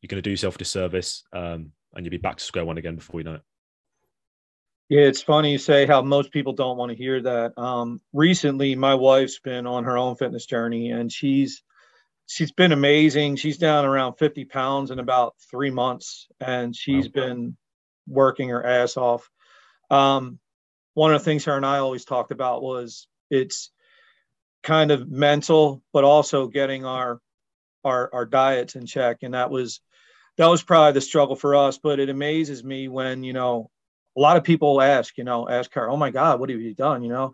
[0.00, 2.78] you're going to do yourself a disservice um, and you'll be back to square one
[2.78, 3.42] again before you know it.
[4.88, 7.58] Yeah, it's funny you say how most people don't want to hear that.
[7.58, 11.62] Um, recently, my wife's been on her own fitness journey, and she's
[12.26, 13.36] she's been amazing.
[13.36, 17.12] She's down around 50 pounds in about three months, and she's wow.
[17.14, 17.56] been
[18.06, 19.28] working her ass off.
[19.90, 20.38] Um,
[20.94, 23.70] one of the things her and I always talked about was it's
[24.62, 27.20] kind of mental, but also getting our
[27.84, 29.18] our our diets in check.
[29.22, 29.80] And that was
[30.36, 31.78] that was probably the struggle for us.
[31.78, 33.70] But it amazes me when, you know,
[34.16, 36.74] a lot of people ask, you know, ask her, oh my God, what have you
[36.74, 37.02] done?
[37.02, 37.32] You know,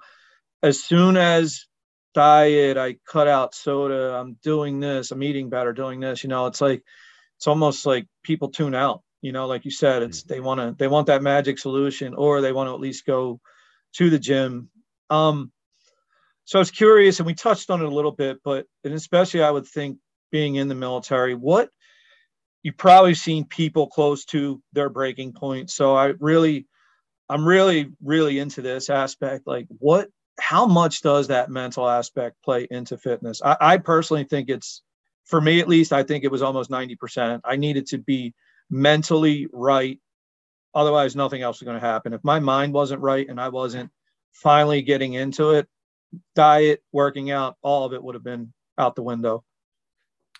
[0.62, 1.66] as soon as
[2.14, 6.46] diet, I cut out soda, I'm doing this, I'm eating better, doing this, you know,
[6.46, 6.82] it's like
[7.36, 10.28] it's almost like people tune out you know like you said it's mm.
[10.28, 13.40] they want to they want that magic solution or they want to at least go
[13.94, 14.68] to the gym
[15.10, 15.50] um
[16.48, 19.42] so i was curious and we touched on it a little bit but and especially
[19.42, 19.98] i would think
[20.32, 21.70] being in the military what
[22.62, 25.70] you've probably seen people close to their breaking point.
[25.70, 26.66] So i really
[27.28, 30.08] i'm really really into this aspect like what
[30.40, 33.42] how much does that mental aspect play into fitness?
[33.44, 34.82] I, I personally think it's
[35.26, 38.34] for me at least i think it was almost 90% i needed to be
[38.70, 39.98] mentally right
[40.74, 42.12] Otherwise, nothing else was going to happen.
[42.12, 43.90] If my mind wasn't right and I wasn't
[44.32, 45.66] finally getting into it,
[46.34, 49.44] diet, working out, all of it would have been out the window.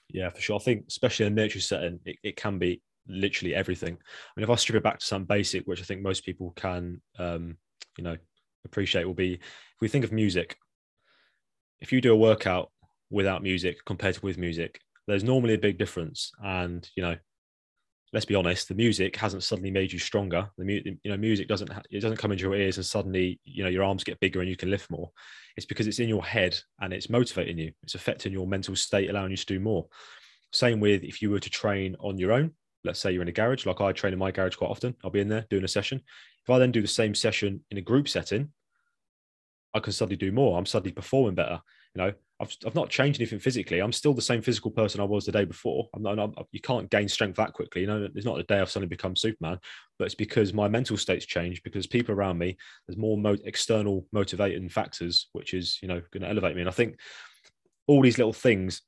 [0.08, 0.56] Yeah, for sure.
[0.56, 3.94] I think, especially in a military setting, it, it can be literally everything.
[3.94, 6.52] I mean, if I strip it back to some basic, which I think most people
[6.56, 7.56] can, um,
[7.96, 8.16] you know,
[8.64, 10.56] appreciate, will be if we think of music.
[11.80, 12.70] If you do a workout
[13.10, 16.32] without music compared to with music, there's normally a big difference.
[16.42, 17.16] And you know,
[18.12, 20.48] let's be honest, the music hasn't suddenly made you stronger.
[20.56, 23.62] The you know, music doesn't ha- it doesn't come into your ears and suddenly you
[23.62, 25.10] know your arms get bigger and you can lift more.
[25.56, 27.72] It's because it's in your head and it's motivating you.
[27.82, 29.86] It's affecting your mental state, allowing you to do more.
[30.52, 32.52] Same with if you were to train on your own.
[32.84, 34.94] Let's say you're in a garage, like I train in my garage quite often.
[35.04, 36.00] I'll be in there doing a session.
[36.44, 38.52] If I then do the same session in a group setting,
[39.74, 40.56] I can suddenly do more.
[40.56, 41.60] I'm suddenly performing better.
[41.94, 43.80] You know, I've, I've not changed anything physically.
[43.80, 45.88] I'm still the same physical person I was the day before.
[45.94, 47.80] I'm not, I'm, you can't gain strength that quickly.
[47.80, 49.58] You know, it's not the day I've suddenly become Superman,
[49.98, 54.06] but it's because my mental state's changed because people around me, there's more mo- external
[54.12, 56.62] motivating factors, which is, you know, going to elevate me.
[56.62, 57.00] And I think
[57.88, 58.82] all these little things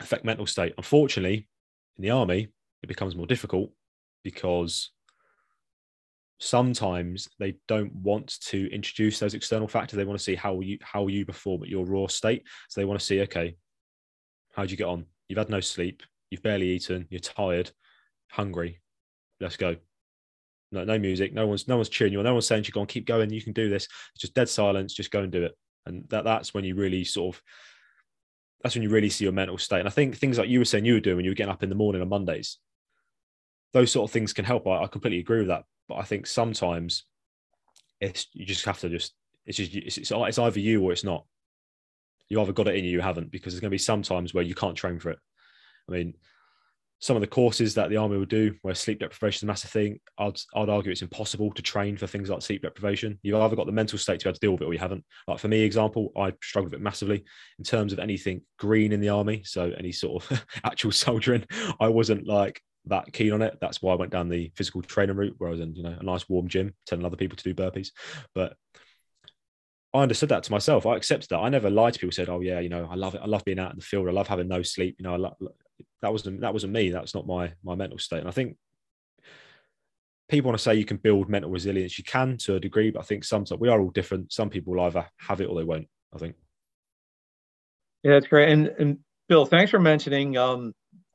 [0.00, 0.74] affect mental state.
[0.76, 1.48] Unfortunately,
[1.96, 2.48] in the army,
[2.82, 3.70] it becomes more difficult
[4.22, 4.90] because
[6.38, 9.96] sometimes they don't want to introduce those external factors.
[9.96, 12.44] They want to see how you how you perform at your raw state.
[12.68, 13.56] So they want to see, okay,
[14.54, 15.06] how'd you get on?
[15.28, 17.70] You've had no sleep, you've barely eaten, you're tired,
[18.30, 18.80] hungry.
[19.40, 19.76] Let's go.
[20.72, 22.80] No, no music, no one's no one's cheering you on, no one's saying you go
[22.80, 23.84] on, keep going, you can do this.
[23.84, 25.52] It's just dead silence, just go and do it.
[25.86, 27.42] And that that's when you really sort of
[28.62, 29.80] that's when you really see your mental state.
[29.80, 31.52] And I think things like you were saying you were doing when you were getting
[31.52, 32.58] up in the morning on Mondays,
[33.74, 34.66] those sort of things can help.
[34.66, 35.64] I, I completely agree with that.
[35.88, 37.04] But I think sometimes
[38.00, 39.12] it's you just have to just
[39.44, 41.26] it's just it's, it's, it's either you or it's not.
[42.30, 44.32] You either got it in you, you haven't, because there's going to be some times
[44.32, 45.18] where you can't train for it.
[45.86, 46.14] I mean,
[47.00, 49.70] some of the courses that the army will do, where sleep deprivation is a massive
[49.70, 53.18] thing, I'd I'd argue it's impossible to train for things like sleep deprivation.
[53.22, 54.78] You've either got the mental state to be able to deal with it, or you
[54.78, 55.04] haven't.
[55.28, 57.24] Like for me, example, I struggled with it massively
[57.58, 59.42] in terms of anything green in the army.
[59.44, 61.44] So any sort of actual soldiering,
[61.80, 63.58] I wasn't like that keen on it.
[63.60, 65.96] That's why I went down the physical training route, where I was in, you know,
[65.98, 67.88] a nice warm gym, telling other people to do burpees.
[68.34, 68.56] But
[69.94, 70.86] I understood that to myself.
[70.86, 71.38] I accepted that.
[71.38, 72.12] I never lied to people.
[72.12, 73.20] Said, "Oh yeah, you know, I love it.
[73.22, 74.08] I love being out in the field.
[74.08, 74.96] I love having no sleep.
[74.98, 75.36] You know, I love,
[76.02, 76.90] that wasn't that wasn't me.
[76.90, 78.56] That's not my my mental state." And I think
[80.28, 81.96] people want to say you can build mental resilience.
[81.96, 84.32] You can to a degree, but I think sometimes we are all different.
[84.32, 85.88] Some people will either have it or they won't.
[86.12, 86.34] I think.
[88.02, 88.50] Yeah, that's great.
[88.50, 90.74] And and Bill, thanks for mentioning um,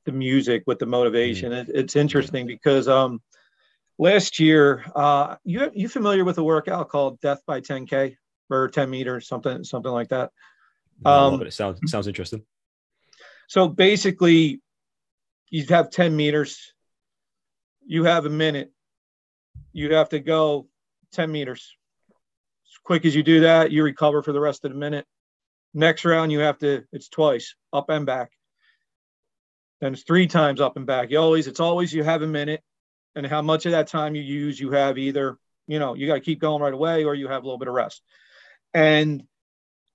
[0.09, 1.51] the music with the motivation.
[1.51, 1.61] Mm.
[1.61, 3.21] It, it's interesting because um,
[3.97, 8.15] last year, uh, you you familiar with a workout called Death by 10K
[8.49, 10.31] or 10 meters, something something like that.
[11.05, 12.43] Um, no, but it sounds it sounds interesting.
[13.47, 14.61] So basically,
[15.49, 16.73] you have 10 meters.
[17.85, 18.71] You have a minute.
[19.73, 20.67] You'd have to go
[21.13, 21.75] 10 meters.
[22.11, 25.05] As quick as you do that, you recover for the rest of the minute.
[25.73, 28.31] Next round, you have to, it's twice up and back.
[29.81, 31.11] Then it's three times up and back.
[31.11, 32.61] You always, it's always you have a minute,
[33.15, 35.37] and how much of that time you use, you have either,
[35.67, 37.67] you know, you got to keep going right away or you have a little bit
[37.67, 38.01] of rest.
[38.73, 39.23] And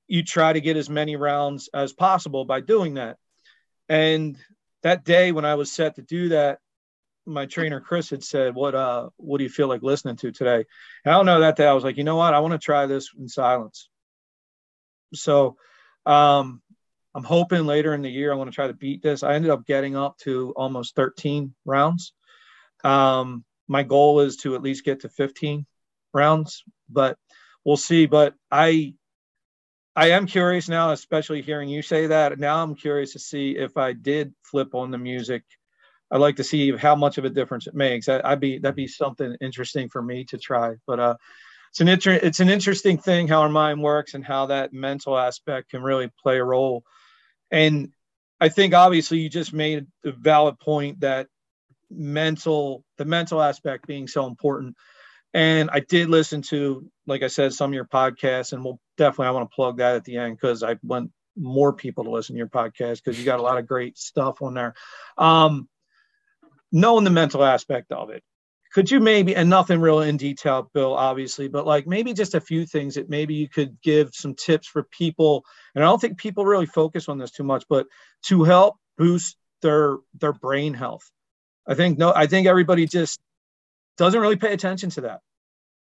[0.07, 3.17] you try to get as many rounds as possible by doing that.
[3.89, 4.37] And
[4.83, 6.59] that day when I was set to do that,
[7.27, 10.65] my trainer Chris had said, "What uh, what do you feel like listening to today?"
[11.05, 11.67] And I don't know that day.
[11.67, 12.35] I was like, you know what?
[12.35, 13.89] I want to try this in silence.
[15.15, 15.57] So,
[16.05, 16.61] um,
[17.15, 19.23] I'm hoping later in the year I want to try to beat this.
[19.23, 22.13] I ended up getting up to almost 13 rounds.
[22.83, 25.65] Um, my goal is to at least get to 15
[26.13, 27.17] rounds, but
[27.65, 28.07] we'll see.
[28.07, 28.95] But I
[29.97, 32.39] I am curious now, especially hearing you say that.
[32.39, 35.45] Now I'm curious to see if I did flip on the music.
[36.11, 38.09] I'd like to see how much of a difference it makes.
[38.09, 40.75] I, would be that'd be something interesting for me to try.
[40.87, 41.17] But uh,
[41.71, 45.17] it's an inter- it's an interesting thing how our mind works and how that mental
[45.17, 46.85] aspect can really play a role
[47.55, 47.93] and
[48.41, 51.29] I think obviously you just made a valid point that
[51.89, 54.75] mental, the mental aspect being so important.
[55.33, 59.29] And I did listen to, like I said, some of your podcasts, and we'll definitely
[59.29, 62.35] I want to plug that at the end because I want more people to listen
[62.35, 64.75] to your podcast because you got a lot of great stuff on there.
[65.17, 65.69] Um,
[66.73, 68.25] knowing the mental aspect of it,
[68.75, 72.41] could you maybe and nothing real in detail bill obviously but like maybe just a
[72.41, 76.19] few things that maybe you could give some tips for people and i don't think
[76.19, 77.87] people really focus on this too much but
[78.23, 81.11] to help boost their their brain health.
[81.67, 83.19] I think no i think everybody just
[83.97, 85.21] doesn't really pay attention to that.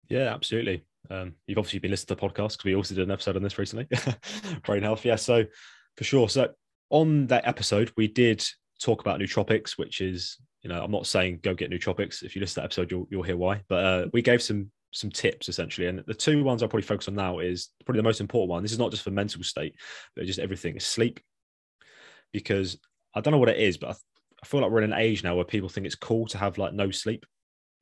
[0.10, 0.84] Yeah absolutely.
[1.10, 3.44] Um, you've obviously been listening to the podcast because we also did an episode on
[3.44, 3.88] this recently.
[4.66, 5.46] Brain health yeah so
[5.98, 6.30] for sure.
[6.30, 6.50] So
[6.90, 8.44] on that episode we did
[8.82, 12.24] talk about nootropics which is you know, I'm not saying go get nootropics.
[12.24, 13.64] If you listen to that episode, you'll you'll hear why.
[13.68, 17.08] But uh, we gave some some tips essentially, and the two ones I'll probably focus
[17.08, 18.62] on now is probably the most important one.
[18.62, 19.76] This is not just for mental state,
[20.16, 21.20] but just everything is sleep.
[22.32, 22.80] Because
[23.14, 23.94] I don't know what it is, but I,
[24.44, 26.58] I feel like we're in an age now where people think it's cool to have
[26.58, 27.26] like no sleep.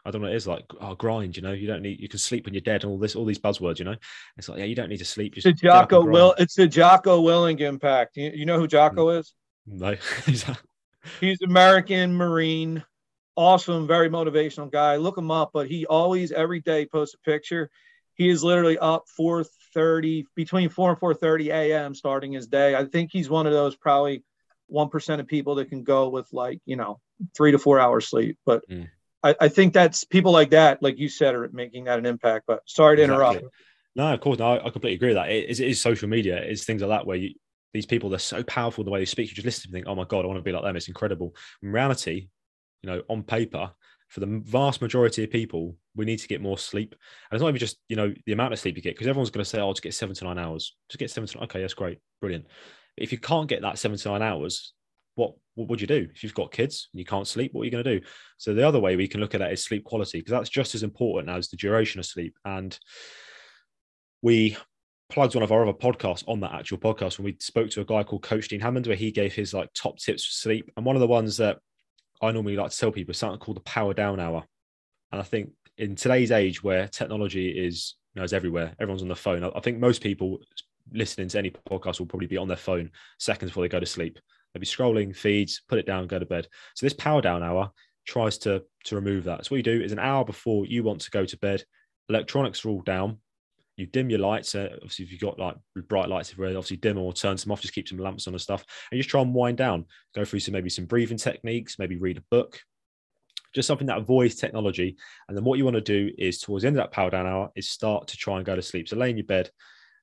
[0.05, 0.65] I don't know what it is like.
[0.79, 1.51] Oh, grind, you know.
[1.51, 1.99] You don't need.
[1.99, 3.97] You can sleep when you're dead, and all this, all these buzzwords, you know.
[4.37, 5.35] It's like, yeah, you don't need to sleep.
[5.35, 6.33] Just it's Jocko Will.
[6.37, 8.15] It's the Jocko Willing impact.
[8.15, 9.19] You, you know who Jocko mm.
[9.19, 9.33] is?
[9.67, 9.95] No.
[11.19, 12.83] He's American Marine,
[13.35, 14.97] awesome, very motivational guy.
[14.97, 17.69] Look him up, but he always every day posts a picture.
[18.15, 21.95] He is literally up 4:30 between 4 and 4:30 a.m.
[21.95, 22.75] starting his day.
[22.75, 24.23] I think he's one of those probably
[24.67, 26.99] one percent of people that can go with like you know
[27.35, 28.37] three to four hours sleep.
[28.45, 28.89] But mm.
[29.23, 32.45] I, I, think that's people like that, like you said, are making that an impact.
[32.47, 33.25] But sorry to exactly.
[33.25, 33.55] interrupt.
[33.95, 35.29] No, of course, no, I completely agree with that.
[35.29, 36.37] It is, it is social media.
[36.37, 37.33] It's things like that where you,
[37.73, 39.29] these people they're so powerful the way they speak.
[39.29, 40.75] You just listen to them think, oh my god, I want to be like them.
[40.75, 41.35] It's incredible.
[41.61, 42.29] In reality,
[42.81, 43.71] you know, on paper,
[44.09, 46.95] for the vast majority of people, we need to get more sleep.
[47.29, 49.29] And it's not even just you know the amount of sleep you get because everyone's
[49.29, 50.75] going to say, oh, just get seven to nine hours.
[50.89, 51.43] Just get seven to nine.
[51.45, 52.45] Okay, that's great, brilliant.
[52.97, 54.73] But if you can't get that seven to nine hours,
[55.15, 57.53] what what would you do if you've got kids and you can't sleep?
[57.53, 58.05] What are you going to do?
[58.37, 60.73] So the other way we can look at that is sleep quality because that's just
[60.73, 62.33] as important as the duration of sleep.
[62.45, 62.77] And
[64.21, 64.57] we
[65.09, 67.85] plugged one of our other podcasts on that actual podcast when we spoke to a
[67.85, 70.71] guy called Coach Dean Hammond, where he gave his like top tips for sleep.
[70.77, 71.57] And one of the ones that
[72.21, 74.43] I normally like to tell people is something called the power down hour.
[75.11, 79.07] And I think in today's age where technology is you know is everywhere, everyone's on
[79.07, 79.43] the phone.
[79.43, 80.39] I, think most people
[80.91, 83.85] listening to any podcast will probably be on their phone seconds before they go to
[83.85, 84.19] sleep.
[84.53, 86.47] They'll be scrolling feeds, put it down, go to bed.
[86.75, 87.71] So this power down hour
[88.05, 89.45] tries to to remove that.
[89.45, 91.63] So what you do is an hour before you want to go to bed,
[92.09, 93.17] electronics are all down,
[93.79, 94.55] you dim your lights.
[94.55, 95.55] Uh, obviously, if you've got like
[95.87, 98.41] bright lights everywhere, obviously dim or turn some off, just keep some lamps on and
[98.41, 98.65] stuff.
[98.91, 102.17] And just try and wind down, go through some maybe some breathing techniques, maybe read
[102.17, 102.59] a book,
[103.53, 104.97] just something that avoids technology.
[105.27, 107.27] And then what you want to do is towards the end of that power down
[107.27, 108.87] hour is start to try and go to sleep.
[108.89, 109.49] So lay in your bed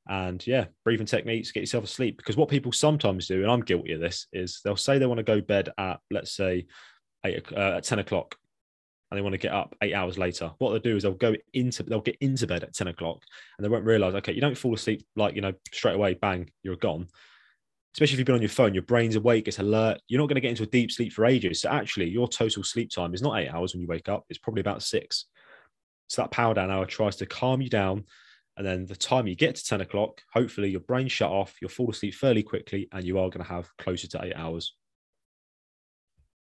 [0.09, 2.17] and yeah, breathing techniques, get yourself asleep.
[2.17, 5.19] Because what people sometimes do, and I'm guilty of this, is they'll say they want
[5.19, 6.67] to go bed at let's say
[7.25, 8.37] eight uh, at 10 o'clock
[9.11, 11.35] and they want to get up eight hours later, what they'll do is they'll go
[11.53, 13.23] into they'll get into bed at 10 o'clock
[13.57, 16.51] and they won't realize, okay, you don't fall asleep like you know, straight away, bang,
[16.63, 17.09] you're gone.
[17.95, 20.01] Especially if you've been on your phone, your brain's awake, it's alert.
[20.09, 21.63] You're not going to get into a deep sleep for ages.
[21.63, 24.39] So actually, your total sleep time is not eight hours when you wake up, it's
[24.39, 25.27] probably about six.
[26.09, 28.05] So that power down hour tries to calm you down.
[28.57, 31.71] And then the time you get to 10 o'clock, hopefully your brain shut off, you'll
[31.71, 34.75] fall asleep fairly quickly, and you are going to have closer to eight hours.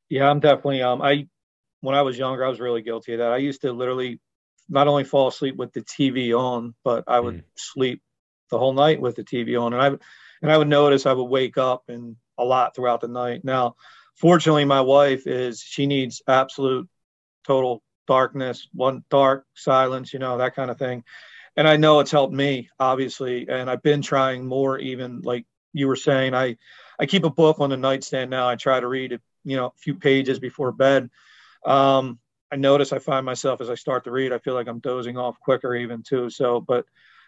[0.09, 1.27] Yeah, I'm definitely um I
[1.81, 3.33] when I was younger, I was really guilty of that.
[3.33, 4.21] I used to literally
[4.69, 7.45] not only fall asleep with the TV on, but I would mm.
[7.57, 8.03] sleep
[8.51, 9.87] the whole night with the TV on, and I
[10.43, 13.45] and I would notice I would wake up and a lot throughout the night.
[13.45, 13.77] Now,
[14.17, 16.89] fortunately, my wife is she needs absolute
[17.47, 21.05] total darkness, one dark silence, you know that kind of thing,
[21.57, 24.79] and I know it's helped me obviously, and I've been trying more.
[24.79, 26.57] Even like you were saying, I
[26.99, 28.49] I keep a book on the nightstand now.
[28.49, 31.11] I try to read it, you know, a few pages before bed
[31.67, 32.19] um,
[32.51, 35.19] I notice I find myself as I start to read, I feel like I'm dozing
[35.19, 36.31] off quicker even too.
[36.31, 36.85] So, but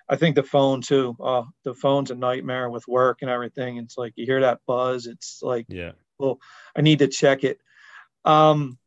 [0.08, 1.16] I think the phone too.
[1.22, 3.76] Uh, the phone's a nightmare with work and everything.
[3.76, 5.06] It's like you hear that buzz.
[5.06, 6.38] It's like, yeah, well,
[6.76, 7.58] I need to check it.
[8.24, 8.78] Um,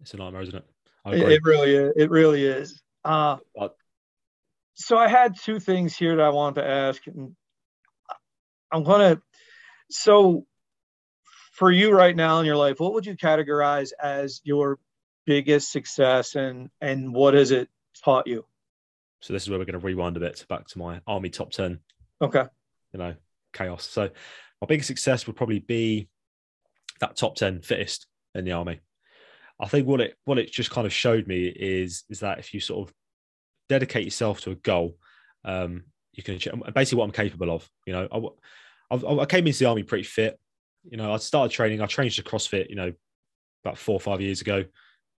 [0.00, 0.64] it's a nightmare, isn't it?
[1.06, 1.92] It, it really is.
[1.96, 2.82] It really is.
[3.04, 3.36] Uh,
[4.74, 7.36] so I had two things here that I wanted to ask, and
[8.72, 9.20] I'm gonna.
[9.90, 10.46] So
[11.52, 14.78] for you right now in your life, what would you categorize as your
[15.26, 17.68] biggest success and and what has it
[18.04, 18.44] taught you?
[19.20, 21.52] So this is where we're going to rewind a bit back to my army top
[21.52, 21.78] 10.
[22.20, 22.44] Okay.
[22.92, 23.14] You know,
[23.52, 23.88] chaos.
[23.88, 24.10] So
[24.60, 26.08] my biggest success would probably be
[27.00, 28.80] that top 10 fittest in the army.
[29.60, 32.52] I think what it what it just kind of showed me is is that if
[32.54, 32.94] you sort of
[33.68, 34.96] dedicate yourself to a goal,
[35.44, 35.84] um,
[36.14, 36.36] you can
[36.74, 37.68] basically what I'm capable of.
[37.86, 38.34] You know,
[38.90, 40.38] I, I, I came into the army pretty fit
[40.84, 41.80] you know, I started training.
[41.80, 42.92] I changed to CrossFit, you know,
[43.64, 44.64] about four or five years ago,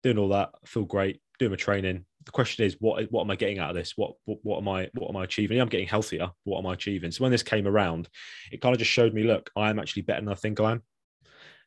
[0.01, 0.49] doing all that.
[0.53, 2.05] I feel great doing my training.
[2.25, 3.93] The question is, what what am I getting out of this?
[3.95, 5.59] What what, what am I what am I achieving?
[5.59, 6.29] I'm getting healthier.
[6.43, 7.11] What am I achieving?
[7.11, 8.09] So when this came around,
[8.51, 10.71] it kind of just showed me, look, I am actually better than I think I
[10.71, 10.83] am,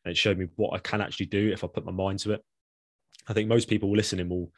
[0.03, 2.31] and it showed me what I can actually do if I put my mind to
[2.33, 2.43] it.
[3.27, 4.51] I think most people listening will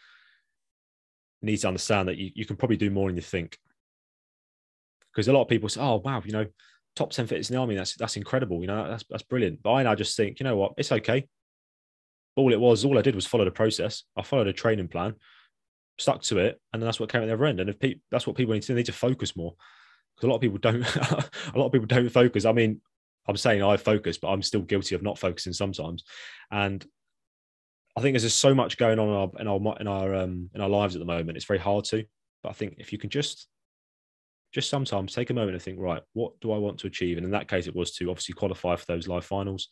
[1.42, 3.58] need to understand that you, you can probably do more than you think.
[5.12, 6.46] Because a lot of people say, oh wow, you know,
[6.96, 7.76] top 10 fittest in the army.
[7.76, 8.62] That's that's incredible.
[8.62, 9.62] You know, that's that's brilliant.
[9.64, 11.28] But I now just think, you know what, it's okay.
[12.36, 14.04] All it was, all I did was follow the process.
[14.18, 15.16] I followed a training plan,
[15.98, 17.60] stuck to it, and then that's what came at the other end.
[17.60, 19.56] And if pe- that's what people need to need to focus more.
[20.16, 22.46] Because a lot of people don't a lot of people don't focus.
[22.46, 22.82] I mean,
[23.28, 26.04] I'm saying I focus, but I'm still guilty of not focusing sometimes.
[26.52, 26.86] And
[27.96, 30.50] I think there's just so much going on in our in our in our um,
[30.54, 31.38] in our lives at the moment.
[31.38, 32.04] It's very hard to.
[32.44, 33.48] But I think if you can just
[34.52, 37.18] just sometimes take a moment and think, right, what do I want to achieve?
[37.18, 39.70] And in that case, it was to obviously qualify for those live finals.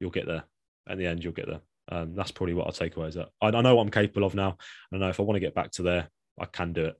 [0.00, 0.44] You'll get there.
[0.88, 1.60] At the end, you'll get there.
[1.90, 3.08] Um, that's probably what I'll take away.
[3.08, 4.56] Is that I, I know what I'm capable of now.
[4.90, 6.08] And I know if I want to get back to there,
[6.38, 6.96] I can do it.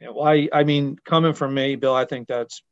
[0.00, 2.62] Yeah, well, I, I mean, coming from me, Bill, I think that's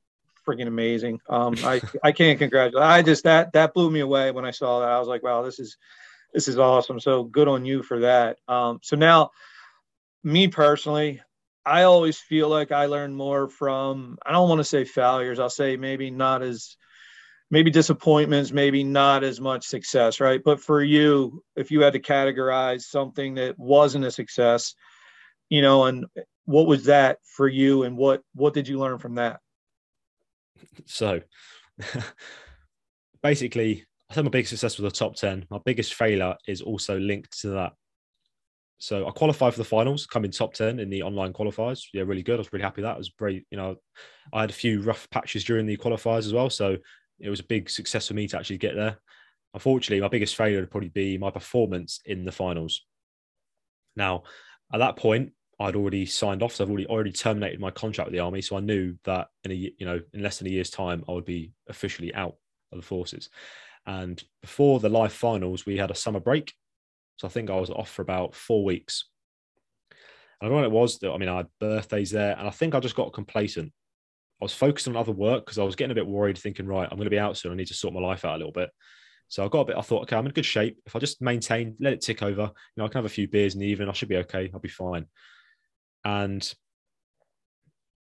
[0.46, 1.20] freaking amazing.
[1.28, 2.84] Um, I, I can't congratulate.
[2.84, 4.88] I just that that blew me away when I saw that.
[4.88, 5.76] I was like, wow, this is
[6.32, 7.00] this is awesome.
[7.00, 8.38] So good on you for that.
[8.46, 9.30] Um, so now,
[10.22, 11.20] me personally,
[11.66, 14.18] I always feel like I learn more from.
[14.24, 15.40] I don't want to say failures.
[15.40, 16.76] I'll say maybe not as
[17.50, 20.40] maybe disappointments, maybe not as much success, right?
[20.44, 24.74] But for you, if you had to categorize something that wasn't a success,
[25.48, 26.06] you know, and
[26.44, 29.40] what was that for you, and what what did you learn from that?
[30.84, 31.20] So,
[33.22, 35.46] basically, I think my biggest success was the top ten.
[35.50, 37.72] My biggest failure is also linked to that.
[38.78, 41.84] So I qualified for the finals, come in top 10 in the online qualifiers.
[41.94, 42.34] Yeah, really good.
[42.34, 42.94] I was really happy that.
[42.94, 43.76] I was very, you know,
[44.32, 46.50] I had a few rough patches during the qualifiers as well.
[46.50, 46.76] So
[47.18, 48.98] it was a big success for me to actually get there.
[49.54, 52.84] Unfortunately, my biggest failure would probably be my performance in the finals.
[53.96, 54.24] Now,
[54.72, 58.12] at that point, I'd already signed off, so I've already already terminated my contract with
[58.12, 58.42] the army.
[58.42, 61.12] So I knew that in a you know in less than a year's time, I
[61.12, 62.36] would be officially out
[62.72, 63.30] of the forces.
[63.86, 66.52] And before the live finals, we had a summer break,
[67.16, 69.08] so I think I was off for about four weeks.
[69.90, 69.98] And
[70.42, 70.98] I don't know what it was.
[71.02, 73.72] I mean, I had birthdays there, and I think I just got complacent.
[74.40, 76.88] I was focused on other work because I was getting a bit worried, thinking, right,
[76.90, 77.52] I'm going to be out soon.
[77.52, 78.68] I need to sort my life out a little bit.
[79.28, 79.76] So I got a bit.
[79.76, 80.78] I thought, okay, I'm in good shape.
[80.84, 83.26] If I just maintain, let it tick over, you know, I can have a few
[83.26, 83.88] beers in the evening.
[83.88, 84.50] I should be okay.
[84.52, 85.06] I'll be fine.
[86.04, 86.54] And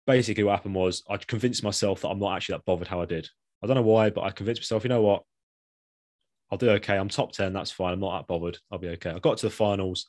[0.05, 3.05] basically, what happened was I convinced myself that I'm not actually that bothered how I
[3.05, 3.27] did.
[3.63, 5.23] I don't know why, but I convinced myself, you know what?
[6.51, 6.97] I'll do okay.
[6.97, 7.53] I'm top 10.
[7.53, 7.93] That's fine.
[7.93, 8.57] I'm not that bothered.
[8.71, 9.11] I'll be okay.
[9.11, 10.05] I got to the finals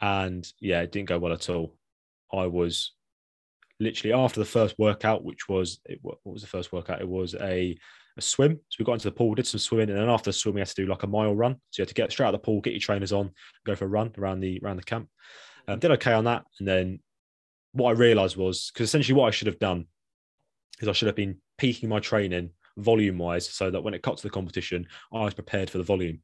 [0.00, 1.76] and yeah, it didn't go well at all.
[2.32, 2.92] I was
[3.80, 7.00] literally after the first workout, which was what was the first workout?
[7.00, 7.76] It was a,
[8.16, 8.58] a swim.
[8.68, 10.68] So we got into the pool, did some swimming, and then after the we had
[10.68, 11.54] to do like a mile run.
[11.70, 13.30] So you had to get straight out of the pool, get your trainers on,
[13.64, 15.08] go for a run around the around the camp.
[15.66, 17.00] Um, did okay on that, and then
[17.72, 19.86] what I realised was because essentially what I should have done
[20.80, 24.16] is I should have been peaking my training volume wise, so that when it got
[24.16, 26.20] to the competition, I was prepared for the volume.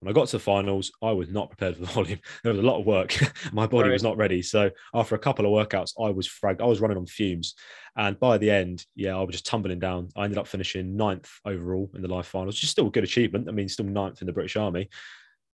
[0.00, 2.18] When I got to the finals, I was not prepared for the volume.
[2.42, 3.16] There was a lot of work.
[3.52, 4.42] My body was not ready.
[4.42, 6.60] So after a couple of workouts, I was fragged.
[6.60, 7.54] I was running on fumes.
[7.96, 10.10] And by the end, yeah, I was just tumbling down.
[10.14, 13.04] I ended up finishing ninth overall in the live finals, which is still a good
[13.04, 13.48] achievement.
[13.48, 14.90] I mean, still ninth in the British Army.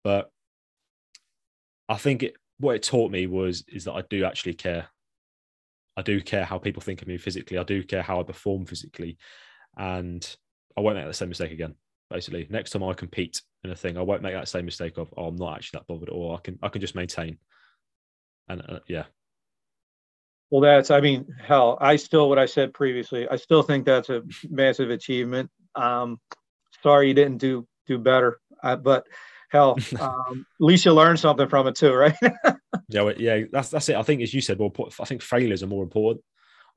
[0.02, 0.30] But
[1.88, 4.88] I think it, what it taught me was is that I do actually care.
[5.96, 7.58] I do care how people think of me physically.
[7.58, 9.18] I do care how I perform physically.
[9.76, 10.36] And
[10.76, 11.74] I won't make the same mistake again
[12.10, 12.46] basically.
[12.50, 15.28] Next time I compete in a thing, I won't make that same mistake of, oh,
[15.28, 17.38] I'm not actually that bothered, or I can I can just maintain.
[18.48, 19.04] And uh, yeah.
[20.50, 23.28] Well, that's I mean, hell, I still what I said previously.
[23.28, 25.50] I still think that's a massive achievement.
[25.76, 26.20] Um,
[26.82, 29.06] sorry you didn't do do better, uh, but
[29.50, 32.16] hell, um, at least you learned something from it too, right?
[32.88, 33.96] yeah, yeah, that's that's it.
[33.96, 36.24] I think as you said, well, I think failures are more important.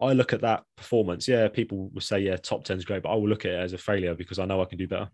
[0.02, 1.28] I look at that performance.
[1.28, 3.60] Yeah, people will say, yeah, top 10 is great, but I will look at it
[3.60, 5.10] as a failure because I know I can do better.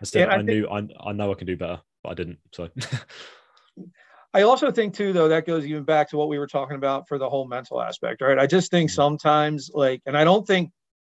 [0.00, 2.14] Instead, yeah, I, I think, knew I, I know I can do better, but I
[2.14, 2.38] didn't.
[2.52, 2.68] So
[4.34, 7.06] I also think too, though, that goes even back to what we were talking about
[7.06, 8.38] for the whole mental aspect, right?
[8.38, 8.96] I just think mm-hmm.
[8.96, 10.72] sometimes, like, and I don't think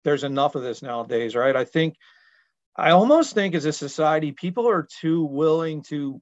[0.04, 1.56] there's enough of this nowadays, right?
[1.56, 1.96] I think,
[2.76, 6.22] I almost think as a society, people are too willing to,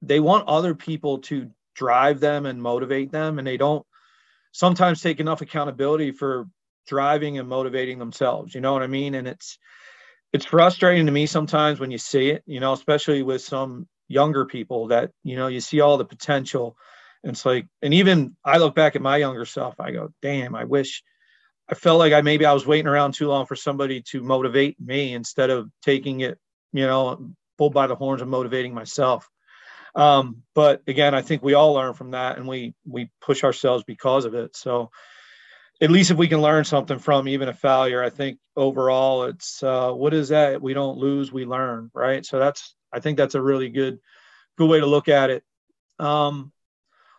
[0.00, 3.84] they want other people to drive them and motivate them, and they don't
[4.52, 6.46] sometimes take enough accountability for
[6.86, 8.54] driving and motivating themselves.
[8.54, 9.14] You know what I mean?
[9.14, 9.58] And it's
[10.32, 14.46] it's frustrating to me sometimes when you see it, you know, especially with some younger
[14.46, 16.76] people that, you know, you see all the potential.
[17.22, 20.54] And it's like, and even I look back at my younger self, I go, damn,
[20.54, 21.02] I wish
[21.68, 24.80] I felt like I maybe I was waiting around too long for somebody to motivate
[24.80, 26.38] me instead of taking it,
[26.72, 29.28] you know, pulled by the horns and motivating myself.
[29.94, 33.84] Um, but again, I think we all learn from that and we we push ourselves
[33.84, 34.56] because of it.
[34.56, 34.90] So
[35.80, 39.62] at least if we can learn something from even a failure, I think overall it's
[39.62, 40.62] uh, what is that?
[40.62, 42.24] We don't lose, we learn, right?
[42.24, 43.98] So that's I think that's a really good
[44.56, 45.44] good way to look at it.
[45.98, 46.52] Um,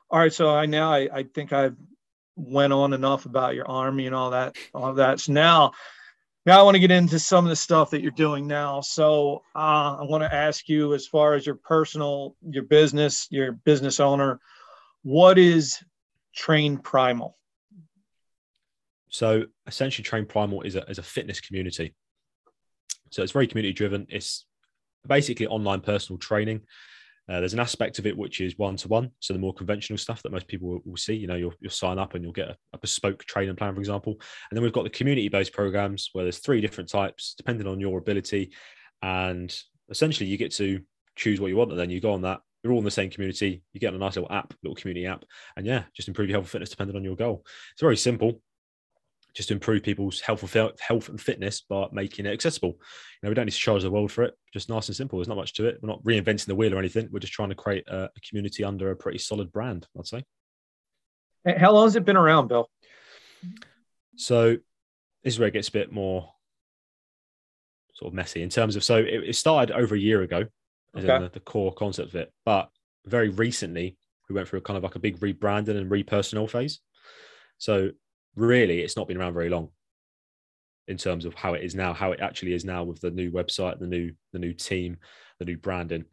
[0.10, 1.76] all right, so I now I, I think I've
[2.36, 5.20] went on enough about your army and all that all that.
[5.20, 5.74] So now
[6.46, 8.82] now I want to get into some of the stuff that you're doing now.
[8.82, 13.54] So uh, I want to ask you, as far as your personal, your business, your
[13.54, 14.40] business owner,
[15.04, 15.82] what is
[16.36, 17.38] Train Primal?
[19.10, 21.94] So essentially, Train Primal is a is a fitness community.
[23.12, 24.08] So it's very community driven.
[24.10, 24.46] It's
[25.08, 26.62] basically online personal training.
[27.30, 29.98] Uh, there's an aspect of it which is one to one, so the more conventional
[29.98, 31.14] stuff that most people will, will see.
[31.14, 33.80] You know, you'll, you'll sign up and you'll get a, a bespoke training plan, for
[33.80, 34.14] example.
[34.50, 37.80] And then we've got the community based programs where there's three different types depending on
[37.80, 38.54] your ability,
[39.02, 39.56] and
[39.90, 40.82] essentially you get to
[41.16, 42.42] choose what you want, and then you go on that.
[42.64, 43.62] You're all in the same community.
[43.74, 45.26] You get a nice little app, little community app,
[45.58, 47.44] and yeah, just improve your health and fitness depending on your goal.
[47.74, 48.42] It's very simple
[49.36, 52.70] just to improve people's health and health and fitness by making it accessible.
[52.70, 52.78] You
[53.24, 54.36] know, we don't need to charge the world for it.
[54.54, 55.20] Just nice and simple.
[55.20, 55.80] There's not much to it.
[55.82, 57.10] We're not reinventing the wheel or anything.
[57.12, 59.88] We're just trying to create a, a community under a pretty solid brand.
[59.98, 60.24] I'd say.
[61.58, 62.70] How long has it been around, Bill?
[64.16, 64.58] So
[65.24, 66.30] this is where it gets a bit more
[67.96, 68.84] sort of messy in terms of.
[68.84, 70.46] So it, it started over a year ago,
[70.98, 71.06] okay.
[71.06, 72.70] the, the core concept of it, but
[73.06, 73.98] very recently
[74.30, 76.80] we went through a kind of like a big rebranding and repersonal phase.
[77.58, 77.92] So
[78.36, 79.70] really it's not been around very long
[80.88, 83.32] in terms of how it is now, how it actually is now with the new
[83.32, 84.98] website, the new the new team,
[85.40, 86.06] the new branding.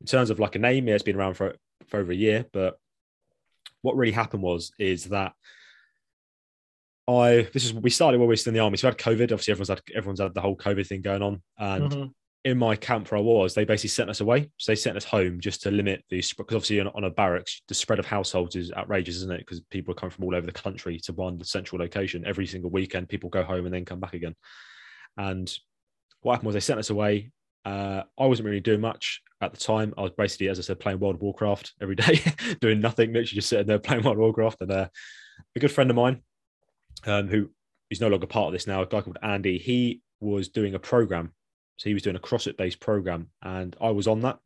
[0.00, 1.54] In terms of like a name, it's been around for
[1.86, 2.44] for over a year.
[2.52, 2.78] But
[3.82, 5.32] what really happened was is that
[7.08, 8.76] I this is we started while we were still in the army.
[8.76, 9.32] So we had COVID.
[9.32, 12.06] Obviously, everyone's had everyone's had the whole COVID thing going on, and mm-hmm
[12.44, 14.50] in my camp where I was, they basically sent us away.
[14.56, 17.74] So they sent us home just to limit the because obviously on, a barracks, the
[17.74, 19.40] spread of households is outrageous, isn't it?
[19.40, 23.08] Because people come from all over the country to one central location every single weekend.
[23.08, 24.34] People go home and then come back again.
[25.18, 25.52] And
[26.22, 27.30] what happened was they sent us away.
[27.64, 29.92] Uh, I wasn't really doing much at the time.
[29.98, 32.20] I was basically, as I said, playing World of Warcraft every day,
[32.62, 34.62] doing nothing, literally just sitting there playing World of Warcraft.
[34.62, 34.88] And uh,
[35.54, 36.22] a good friend of mine,
[37.06, 37.50] um, who
[37.90, 40.78] is no longer part of this now, a guy called Andy, he was doing a
[40.78, 41.34] program
[41.80, 44.38] so he was doing a CrossFit based program, and I was on that.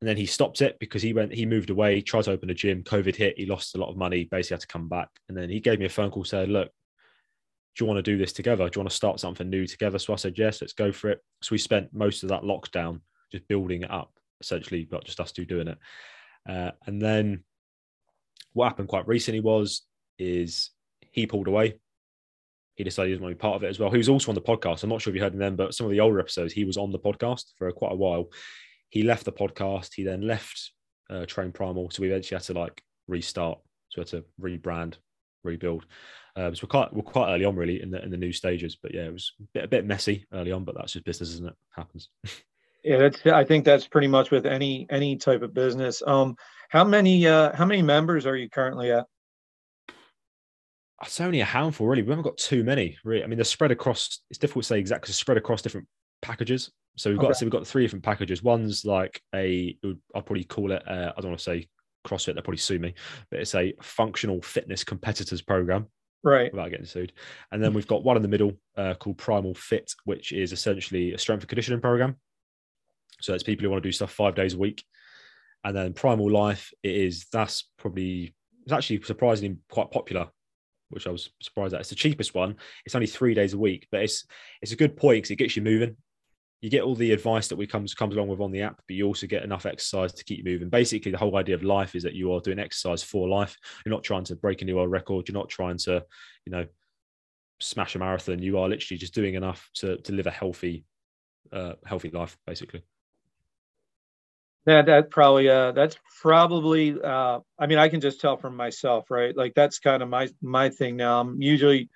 [0.00, 2.54] And then he stopped it because he went, he moved away, tried to open a
[2.54, 2.82] gym.
[2.82, 5.10] COVID hit, he lost a lot of money, basically had to come back.
[5.28, 6.68] And then he gave me a phone call, said, "Look,
[7.76, 8.66] do you want to do this together?
[8.66, 11.10] Do you want to start something new together?" So I said, "Yes, let's go for
[11.10, 15.20] it." So we spent most of that lockdown just building it up, essentially, but just
[15.20, 15.78] us two doing it.
[16.48, 17.44] Uh, and then
[18.54, 19.82] what happened quite recently was
[20.18, 20.70] is
[21.12, 21.74] he pulled away
[22.80, 23.90] he decided he didn't want to be part of it as well.
[23.90, 24.82] He was also on the podcast.
[24.82, 26.64] I'm not sure if you heard him then, but some of the older episodes, he
[26.64, 28.30] was on the podcast for quite a while.
[28.88, 29.90] He left the podcast.
[29.94, 30.72] He then left
[31.10, 31.90] uh, Train Primal.
[31.90, 33.58] So we eventually had to like restart.
[33.90, 34.94] So we had to rebrand,
[35.44, 35.84] rebuild.
[36.36, 38.78] Um, so we're quite we're quite early on really in the in the new stages.
[38.82, 41.34] But yeah, it was a bit, a bit messy early on, but that's just business,
[41.34, 41.56] isn't it?
[41.76, 42.08] Happens.
[42.82, 46.02] yeah, that's I think that's pretty much with any any type of business.
[46.06, 46.34] Um,
[46.70, 49.04] how many uh, how many members are you currently at?
[51.02, 52.02] It's only a handful, really.
[52.02, 52.96] We haven't got too many.
[53.04, 54.20] Really, I mean, they're spread across.
[54.30, 55.06] It's difficult to say exactly.
[55.06, 55.88] Because spread across different
[56.22, 56.70] packages.
[56.96, 57.34] So we've got okay.
[57.34, 58.42] so we've got three different packages.
[58.42, 59.76] One's like a
[60.14, 60.82] I'll probably call it.
[60.86, 61.68] Uh, I don't want to say
[62.06, 62.34] CrossFit.
[62.34, 62.94] They'll probably sue me,
[63.30, 65.86] but it's a functional fitness competitors program.
[66.22, 66.52] Right.
[66.52, 67.14] Without getting sued.
[67.50, 71.14] And then we've got one in the middle uh, called Primal Fit, which is essentially
[71.14, 72.16] a strength and conditioning program.
[73.22, 74.84] So it's people who want to do stuff five days a week.
[75.64, 78.34] And then Primal Life, it is that's probably
[78.64, 80.28] it's actually surprisingly quite popular
[80.90, 81.80] which I was surprised at.
[81.80, 82.56] It's the cheapest one.
[82.84, 84.24] It's only three days a week, but it's
[84.62, 85.96] it's a good point because it gets you moving.
[86.60, 88.94] You get all the advice that we comes comes along with on the app, but
[88.94, 90.68] you also get enough exercise to keep you moving.
[90.68, 93.56] Basically, the whole idea of life is that you are doing exercise for life.
[93.84, 95.26] You're not trying to break a new world record.
[95.26, 96.04] You're not trying to,
[96.44, 96.66] you know,
[97.60, 98.42] smash a marathon.
[98.42, 100.84] You are literally just doing enough to to live a healthy,
[101.52, 102.82] uh, healthy life, basically.
[104.66, 109.10] That that probably uh that's probably uh I mean I can just tell from myself,
[109.10, 109.36] right?
[109.36, 111.20] Like that's kind of my my thing now.
[111.20, 111.88] I'm usually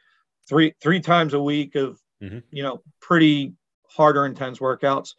[0.48, 2.38] three three times a week of mm-hmm.
[2.50, 3.52] you know pretty
[3.90, 5.14] harder intense workouts.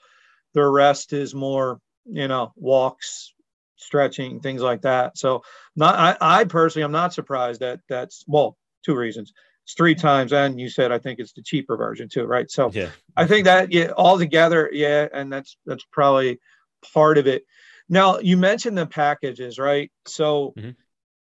[0.53, 3.33] The rest is more, you know, walks,
[3.75, 5.17] stretching, things like that.
[5.17, 5.43] So
[5.75, 9.33] not I, I personally I'm not surprised that that's well, two reasons.
[9.65, 12.49] It's three times and you said I think it's the cheaper version too, right?
[12.49, 12.89] So yeah.
[13.15, 16.39] I think that yeah, all together, yeah, and that's that's probably
[16.93, 17.43] part of it.
[17.87, 19.91] Now, you mentioned the packages, right?
[20.07, 20.71] So, mm-hmm.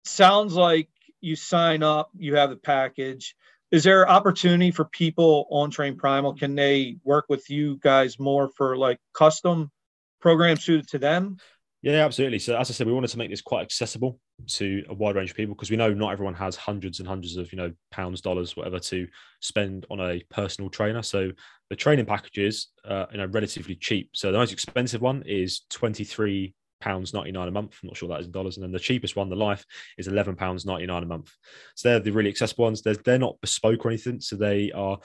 [0.04, 0.88] sounds like
[1.20, 3.34] you sign up, you have the package.
[3.70, 6.34] Is there opportunity for people on Train Primal?
[6.34, 9.70] Can they work with you guys more for like custom
[10.20, 11.36] programs suited to them?
[11.80, 12.40] Yeah, absolutely.
[12.40, 14.18] So as I said, we wanted to make this quite accessible
[14.48, 17.36] to a wide range of people because we know not everyone has hundreds and hundreds
[17.36, 19.06] of you know pounds, dollars, whatever to
[19.40, 21.02] spend on a personal trainer.
[21.02, 21.30] So
[21.70, 24.10] the training packages, uh, you know, relatively cheap.
[24.14, 27.76] So the most expensive one is twenty three pounds ninety nine a month.
[27.82, 28.56] I'm not sure that is in dollars.
[28.56, 29.64] And then the cheapest one, the Life,
[29.98, 31.30] is eleven pounds ninety nine a month.
[31.76, 32.82] So they're the really accessible ones.
[32.82, 34.20] They're they're not bespoke or anything.
[34.20, 34.98] So they are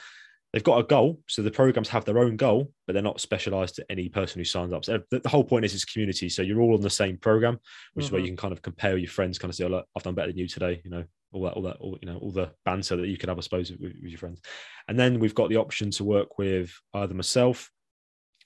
[0.53, 1.19] they've got a goal.
[1.27, 4.45] So the programs have their own goal, but they're not specialized to any person who
[4.45, 4.85] signs up.
[4.85, 6.29] So the, the whole point is it's community.
[6.29, 7.99] So you're all on the same program, which mm-hmm.
[8.05, 8.25] is where mm-hmm.
[8.25, 10.29] you can kind of compare your friends, kind of say, oh, look, I've done better
[10.29, 12.95] than you today, you know, all that, all that, all, you know, all the banter
[12.95, 14.41] that you can have, I suppose, with, with your friends.
[14.87, 17.71] And then we've got the option to work with either myself,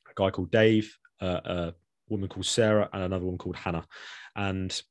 [0.09, 1.73] a guy called Dave, uh, a
[2.07, 3.85] woman called Sarah, and another one called Hannah.
[4.35, 4.81] And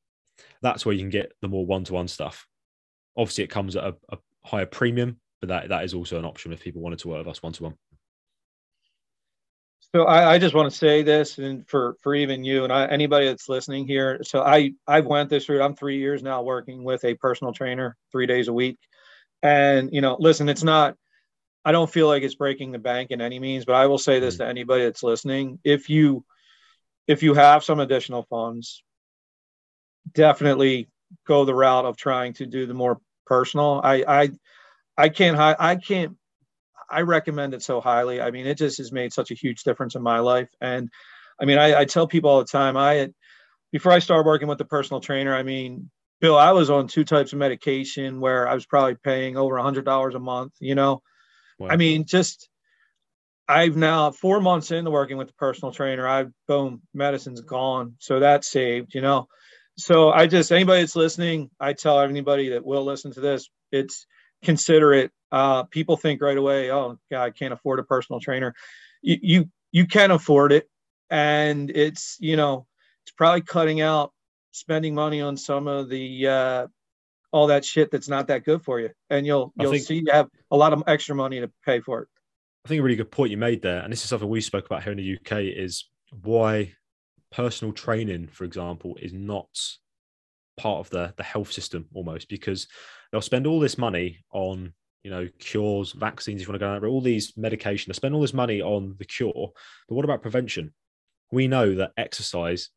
[0.61, 2.45] that's where you can get the more one-to-one stuff.
[3.17, 6.53] Obviously, it comes at a, a higher premium, but that that is also an option
[6.53, 7.75] if people wanted to work with us one-to-one.
[9.95, 12.87] So I, I, just want to say this, and for for even you and I,
[12.87, 14.19] anybody that's listening here.
[14.23, 15.61] So I I've went this route.
[15.61, 18.77] I'm three years now working with a personal trainer, three days a week,
[19.41, 20.95] and you know, listen, it's not.
[21.63, 24.19] I don't feel like it's breaking the bank in any means, but I will say
[24.19, 24.43] this mm-hmm.
[24.43, 26.25] to anybody that's listening: if you
[27.07, 28.83] if you have some additional funds,
[30.13, 30.89] definitely
[31.25, 33.79] go the route of trying to do the more personal.
[33.81, 34.29] I I
[34.97, 36.17] I can't I can't
[36.89, 38.21] I recommend it so highly.
[38.21, 40.49] I mean, it just has made such a huge difference in my life.
[40.61, 40.89] And
[41.39, 43.09] I mean, I, I tell people all the time, I
[43.71, 45.89] before I started working with the personal trainer, I mean,
[46.19, 49.63] Bill, I was on two types of medication where I was probably paying over a
[49.63, 51.01] hundred dollars a month, you know.
[51.59, 51.69] Wow.
[51.69, 52.49] I mean, just
[53.47, 57.95] I've now four months into working with the personal trainer, I've boom, medicine's gone.
[57.99, 59.27] So that's saved, you know.
[59.77, 64.07] So I just anybody that's listening, I tell anybody that will listen to this, it's
[64.43, 68.53] consider it uh, people think right away, oh, God, I can't afford a personal trainer.
[69.01, 70.69] You, you, you can afford it.
[71.09, 72.65] And it's, you know,
[73.03, 74.13] it's probably cutting out
[74.51, 76.67] spending money on some of the, uh,
[77.31, 78.89] all that shit that's not that good for you.
[79.09, 82.03] And you'll, you'll think, see you have a lot of extra money to pay for
[82.03, 82.07] it.
[82.65, 83.81] I think a really good point you made there.
[83.81, 85.85] And this is something we spoke about here in the UK is
[86.23, 86.73] why
[87.31, 89.47] personal training, for example, is not
[90.57, 92.67] part of the the health system almost because
[93.11, 94.73] they'll spend all this money on
[95.07, 98.13] you know, cures, vaccines, if you want to go over all these medication, they spend
[98.13, 99.53] all this money on the cure.
[99.87, 100.73] But what about prevention?
[101.31, 102.71] We know that exercise,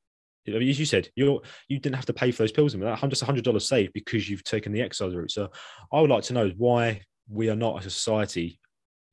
[0.46, 2.72] as you said, you're you didn't have to pay for those pills.
[2.72, 5.32] I mean, that just hundred dollars saved because you've taken the exercise route.
[5.32, 5.50] So
[5.92, 8.60] I would like to know why we are not a society,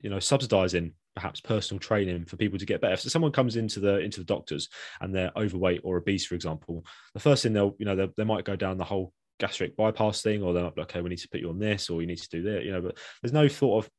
[0.01, 2.93] you know, subsidizing perhaps personal training for people to get better.
[2.93, 4.70] If someone comes into the into the doctors
[5.01, 8.24] and they're overweight or obese, for example, the first thing they'll, you know, they, they
[8.24, 11.30] might go down the whole gastric bypass thing, or they're like, okay, we need to
[11.30, 12.82] put you on this, or you need to do that, you know.
[12.82, 13.90] But there's no thought of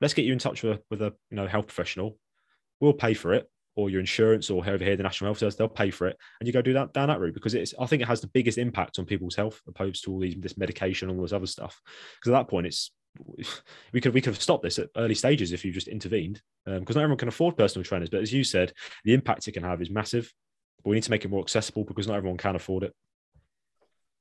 [0.00, 2.18] let's get you in touch with a, with a you know health professional.
[2.80, 5.68] We'll pay for it, or your insurance, or whoever here the National Health Service, they'll
[5.68, 7.74] pay for it, and you go do that down that route because it's.
[7.78, 10.58] I think it has the biggest impact on people's health opposed to all these this
[10.58, 11.80] medication and all this other stuff.
[12.18, 12.90] Because at that point, it's
[13.92, 16.78] we could we could have stopped this at early stages if you just intervened because
[16.78, 18.10] um, not everyone can afford personal trainers.
[18.10, 18.72] But as you said,
[19.04, 20.32] the impact it can have is massive.
[20.82, 22.94] But we need to make it more accessible because not everyone can afford it.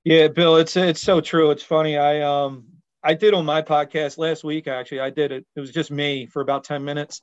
[0.06, 1.50] Yeah, Bill, it's it's so true.
[1.50, 1.98] It's funny.
[1.98, 2.66] I um
[3.04, 4.68] I did on my podcast last week.
[4.68, 5.48] Actually, I did it.
[5.56, 7.22] It was just me for about ten minutes.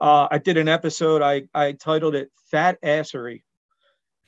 [0.00, 1.20] Uh, I did an episode.
[1.20, 3.42] I I titled it "Fat Assery,"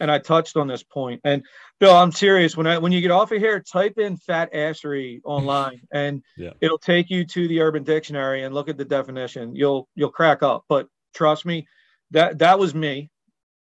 [0.01, 1.23] and I touched on this point.
[1.25, 1.45] And
[1.81, 2.59] Bill, I'm serious.
[2.59, 6.51] When I when you get off of here, type in "fat assery" online, and yeah.
[6.61, 9.57] it'll take you to the Urban Dictionary and look at the definition.
[9.57, 10.67] You'll you'll crack up.
[10.69, 11.67] But trust me,
[12.11, 13.09] that that was me.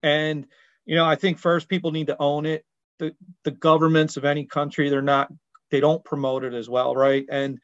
[0.02, 0.48] And
[0.86, 2.64] you know, I think first people need to own it
[3.00, 5.32] the the governments of any country they're not
[5.72, 7.26] they don't promote it as well, right?
[7.30, 7.60] And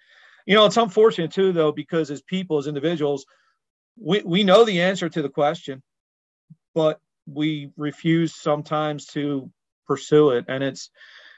[0.46, 3.26] you know, it's unfortunate too, though, because as people, as individuals,
[4.00, 5.82] we we know the answer to the question,
[6.74, 9.52] but we refuse sometimes to
[9.88, 10.90] pursue it, and it's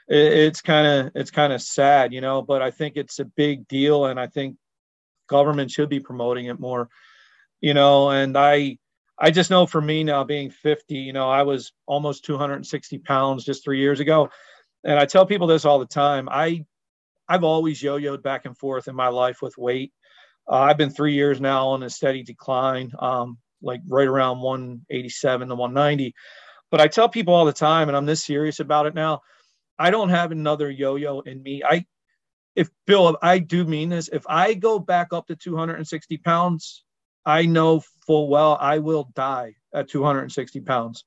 [0.08, 2.42] it's kind of it's kind of sad, you know.
[2.42, 4.56] But I think it's a big deal, and I think
[5.28, 6.88] government should be promoting it more,
[7.60, 8.10] you know.
[8.10, 8.78] And I
[9.20, 13.44] I just know for me now being 50, you know, I was almost 260 pounds
[13.44, 14.30] just three years ago.
[14.84, 16.28] And I tell people this all the time.
[16.30, 16.64] I,
[17.28, 19.92] I've always yo-yoed back and forth in my life with weight.
[20.48, 25.48] Uh, I've been three years now on a steady decline, um, like right around 187
[25.48, 26.14] to 190.
[26.70, 29.20] But I tell people all the time, and I'm this serious about it now.
[29.78, 31.62] I don't have another yo-yo in me.
[31.64, 31.84] I,
[32.54, 34.08] if Bill, I do mean this.
[34.08, 36.84] If I go back up to 260 pounds,
[37.26, 41.04] I know full well I will die at 260 pounds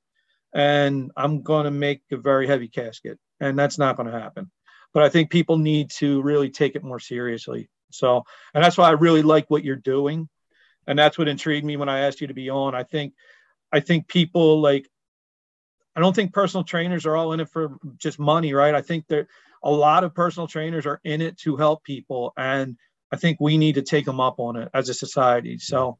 [0.53, 3.17] and I'm going to make a very heavy casket.
[3.39, 4.51] And that's not going to happen.
[4.93, 7.69] But I think people need to really take it more seriously.
[7.89, 8.23] So,
[8.53, 10.29] and that's why I really like what you're doing.
[10.85, 12.75] And that's what intrigued me when I asked you to be on.
[12.75, 13.13] I think,
[13.71, 14.87] I think people like,
[15.95, 18.75] I don't think personal trainers are all in it for just money, right?
[18.75, 19.27] I think that
[19.63, 22.33] a lot of personal trainers are in it to help people.
[22.37, 22.77] And
[23.11, 25.57] I think we need to take them up on it as a society.
[25.57, 25.97] So,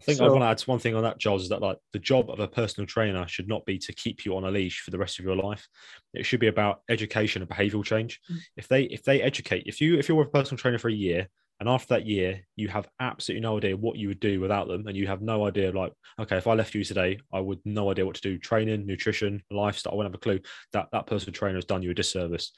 [0.00, 1.76] I think so, I want to add one thing on that, Giles, is that like
[1.92, 4.80] the job of a personal trainer should not be to keep you on a leash
[4.80, 5.66] for the rest of your life.
[6.14, 8.20] It should be about education and behavioural change.
[8.30, 8.36] Mm.
[8.56, 10.92] If they if they educate, if you if you're with a personal trainer for a
[10.92, 11.28] year
[11.60, 14.86] and after that year you have absolutely no idea what you would do without them,
[14.86, 17.90] and you have no idea like, okay, if I left you today, I would no
[17.90, 20.40] idea what to do, training, nutrition, lifestyle, I wouldn't have a clue.
[20.72, 22.52] That that personal trainer has done you a disservice.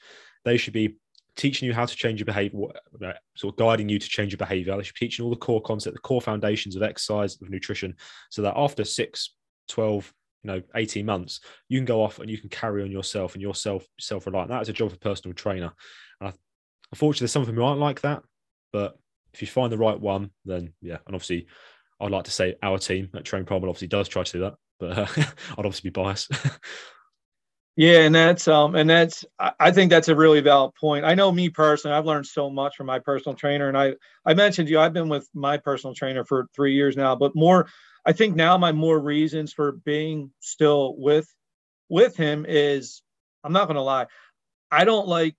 [0.45, 0.97] They should be
[1.41, 2.59] teaching you how to change your behavior,
[3.35, 4.77] sort of guiding you to change your behavior.
[4.77, 7.95] They should be teaching all the core concepts, the core foundations of exercise, of nutrition,
[8.29, 9.33] so that after six,
[9.69, 10.13] 12,
[10.43, 13.41] you know, 18 months, you can go off and you can carry on yourself and
[13.41, 14.49] yourself self reliant.
[14.49, 15.73] That is a job for a personal trainer.
[16.19, 16.33] And I,
[16.91, 18.21] unfortunately, there's some of them who aren't like that.
[18.71, 18.99] But
[19.33, 20.97] if you find the right one, then yeah.
[21.07, 21.47] And obviously,
[21.99, 24.55] I'd like to say our team at Train Primal obviously does try to do that,
[24.79, 26.31] but uh, I'd obviously be biased.
[27.81, 29.25] yeah, and that's um, and that's
[29.59, 31.03] I think that's a really valid point.
[31.03, 34.35] I know me personally, I've learned so much from my personal trainer, and I I
[34.35, 37.67] mentioned you, I've been with my personal trainer for three years now, but more
[38.05, 41.27] I think now my more reasons for being still with
[41.89, 43.01] with him is
[43.43, 44.07] I'm not going to lie.
[44.71, 45.35] I don't like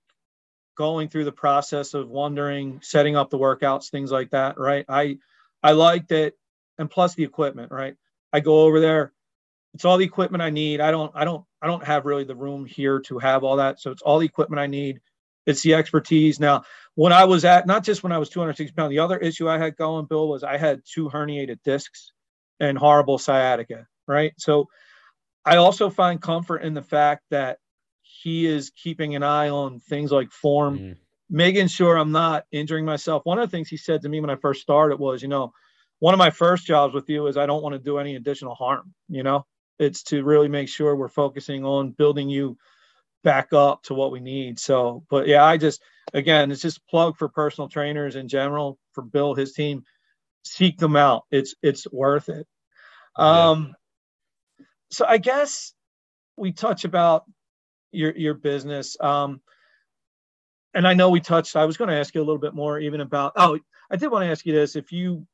[0.76, 4.84] going through the process of wondering, setting up the workouts, things like that, right?
[4.88, 5.18] I
[5.62, 6.34] I like that
[6.78, 7.97] and plus the equipment, right?
[8.32, 9.12] I go over there,
[9.74, 10.80] it's all the equipment I need.
[10.80, 13.80] I don't I don't I don't have really the room here to have all that.
[13.80, 15.00] So it's all the equipment I need.
[15.46, 16.38] It's the expertise.
[16.38, 16.64] Now,
[16.94, 19.58] when I was at not just when I was 260 pounds, the other issue I
[19.58, 22.12] had going, Bill, was I had two herniated discs
[22.60, 24.32] and horrible sciatica, right?
[24.38, 24.68] So
[25.44, 27.58] I also find comfort in the fact that
[28.02, 30.96] he is keeping an eye on things like form, mm.
[31.28, 33.22] making sure I'm not injuring myself.
[33.24, 35.52] One of the things he said to me when I first started was, you know,
[35.98, 38.54] one of my first jobs with you is I don't want to do any additional
[38.54, 39.46] harm, you know,
[39.83, 42.57] it's to really make sure we're focusing on building you
[43.24, 44.59] back up to what we need.
[44.59, 49.03] So, but yeah, I just, again, it's just plug for personal trainers in general for
[49.03, 49.85] Bill, his team,
[50.45, 51.24] seek them out.
[51.30, 52.47] It's, it's worth it.
[53.16, 53.74] Um,
[54.59, 54.64] yeah.
[54.91, 55.74] so I guess
[56.37, 57.24] we touch about
[57.93, 58.97] your your business.
[59.01, 59.41] Um,
[60.74, 61.57] and I know we touched.
[61.57, 63.33] I was going to ask you a little bit more, even about.
[63.37, 63.59] Oh,
[63.91, 65.26] I did want to ask you this: if you,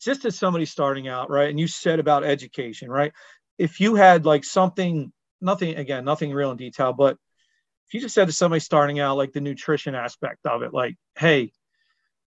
[0.00, 3.12] just as somebody starting out, right, and you said about education, right?
[3.58, 7.16] If you had like something, nothing again, nothing real in detail, but
[7.86, 10.96] if you just said to somebody starting out, like the nutrition aspect of it, like,
[11.18, 11.52] hey,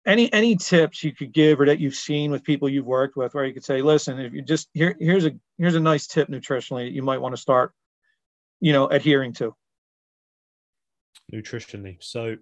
[0.05, 3.33] any any tips you could give or that you've seen with people you've worked with,
[3.33, 6.27] where you could say, listen, if you just here, here's a here's a nice tip
[6.27, 7.73] nutritionally you might want to start
[8.59, 9.55] you know adhering to?
[11.33, 11.97] Nutritionally.
[12.01, 12.37] So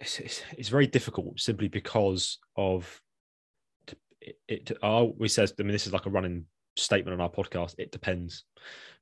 [0.00, 3.00] it's, it's, it's very difficult simply because of
[4.24, 6.46] it, it always says I mean this is like a running
[6.76, 8.44] statement on our podcast it depends.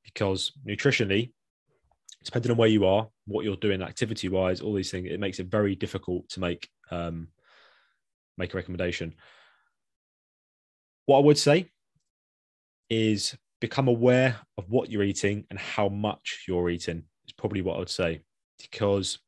[0.03, 1.31] Because nutritionally
[2.25, 5.39] depending on where you are what you're doing activity wise all these things it makes
[5.39, 7.27] it very difficult to make um
[8.37, 9.15] make a recommendation.
[11.05, 11.69] What i would say
[12.89, 17.75] is become aware of what you're eating and how much you're eating is probably what
[17.75, 18.21] I would say.
[18.59, 19.19] Because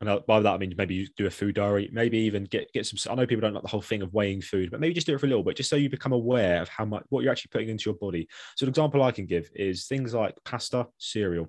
[0.00, 2.72] and uh, by that I mean maybe you do a food diary, maybe even get
[2.72, 2.98] get some.
[3.10, 5.14] I know people don't like the whole thing of weighing food, but maybe just do
[5.14, 7.32] it for a little bit, just so you become aware of how much what you're
[7.32, 8.28] actually putting into your body.
[8.56, 11.48] So an example I can give is things like pasta, cereal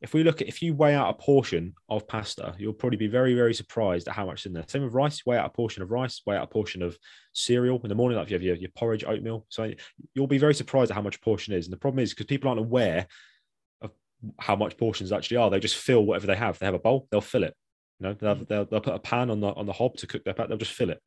[0.00, 3.08] if we look at if you weigh out a portion of pasta, you'll probably be
[3.08, 4.64] very, very surprised at how much is in there.
[4.68, 6.96] Same with rice, weigh out a portion of rice, weigh out a portion of
[7.32, 9.44] cereal in the morning, like if you have your, your porridge, oatmeal.
[9.48, 9.72] So
[10.14, 11.66] you'll be very surprised at how much portion is.
[11.66, 13.08] And the problem is because people aren't aware
[14.38, 15.50] how much portions actually are.
[15.50, 16.58] They just fill whatever they have.
[16.58, 17.54] They have a bowl, they'll fill it.
[18.00, 20.24] You know, they'll, they'll, they'll put a pan on the on the hob to cook
[20.24, 21.02] their pat, they'll just fill it.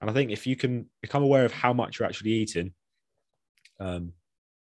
[0.00, 2.72] And I think if you can become aware of how much you're actually eating,
[3.80, 4.12] um,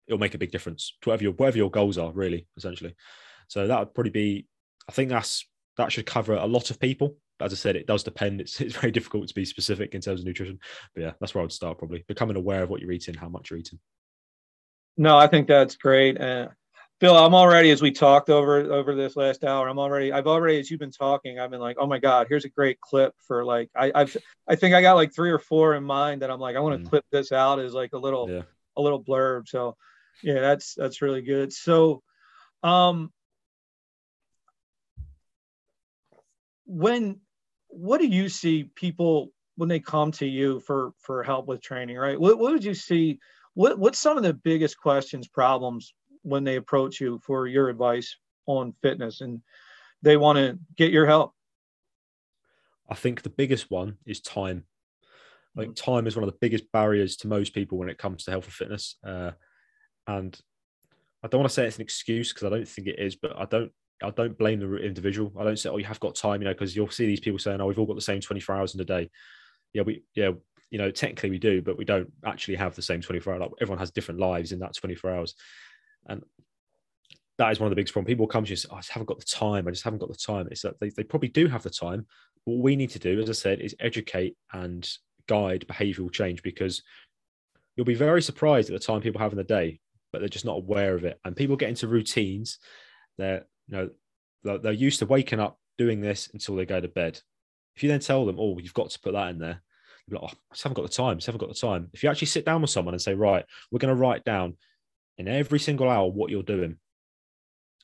[0.07, 2.95] it'll make a big difference to whatever your whatever your goals are, really, essentially.
[3.49, 4.47] So that would probably be,
[4.89, 5.47] I think that's
[5.77, 7.17] that should cover a lot of people.
[7.39, 8.41] But as I said, it does depend.
[8.41, 10.59] It's, it's very difficult to be specific in terms of nutrition.
[10.95, 13.29] But yeah, that's where I would start probably becoming aware of what you're eating, how
[13.29, 13.79] much you're eating.
[14.97, 16.21] No, I think that's great.
[16.21, 16.49] Uh,
[17.01, 19.69] Bill, I'm already as we talked over over this last hour.
[19.69, 22.45] I'm already I've already as you've been talking, I've been like, oh my god, here's
[22.45, 24.15] a great clip for like I I've
[24.47, 26.79] I think I got like three or four in mind that I'm like I want
[26.79, 26.91] to mm.
[26.91, 28.43] clip this out as like a little yeah.
[28.77, 29.49] a little blurb.
[29.49, 29.79] So
[30.23, 31.55] yeah, that's that's really good.
[31.55, 32.03] So
[32.63, 33.11] um
[36.67, 37.19] when
[37.69, 41.97] what do you see people when they come to you for for help with training
[41.97, 43.19] right what, what would you see
[43.55, 45.93] what what's some of the biggest questions problems
[46.23, 48.17] when they approach you for your advice
[48.47, 49.41] on fitness and
[50.03, 51.35] they want to get your help
[52.89, 54.65] i think the biggest one is time
[55.57, 58.31] like time is one of the biggest barriers to most people when it comes to
[58.31, 59.31] health and fitness uh,
[60.07, 60.41] and
[61.23, 63.37] i don't want to say it's an excuse because i don't think it is but
[63.37, 65.33] i don't I don't blame the individual.
[65.39, 67.39] I don't say, oh, you have got time, you know, because you'll see these people
[67.39, 69.11] saying, oh, we've all got the same 24 hours in a day.
[69.73, 70.31] Yeah, we, yeah,
[70.71, 73.41] you know, technically we do, but we don't actually have the same 24 hours.
[73.41, 75.35] Like everyone has different lives in that 24 hours.
[76.07, 76.23] And
[77.39, 78.13] that is one of the biggest problems.
[78.13, 79.67] People come to you and say, oh, I just haven't got the time.
[79.67, 80.49] I just haven't got the time.
[80.51, 82.07] It's that they, they probably do have the time.
[82.45, 84.89] What we need to do, as I said, is educate and
[85.27, 86.83] guide behavioral change because
[87.77, 89.81] you'll be very surprised at the time people have in the day,
[90.13, 91.19] but they're just not aware of it.
[91.25, 92.59] And people get into routines.
[93.17, 93.91] They're you know,
[94.43, 97.21] they're, they're used to waking up doing this until they go to bed.
[97.77, 99.63] If you then tell them, oh, you've got to put that in there,
[100.11, 101.13] like, oh, I just haven't got the time.
[101.13, 101.89] I just haven't got the time.
[101.93, 104.57] If you actually sit down with someone and say, right, we're going to write down
[105.21, 106.77] in every single hour what you're doing,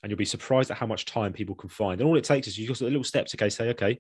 [0.03, 2.01] and you'll be surprised at how much time people can find.
[2.01, 3.35] And all it takes is you just a little steps.
[3.35, 3.99] Okay, say, okay,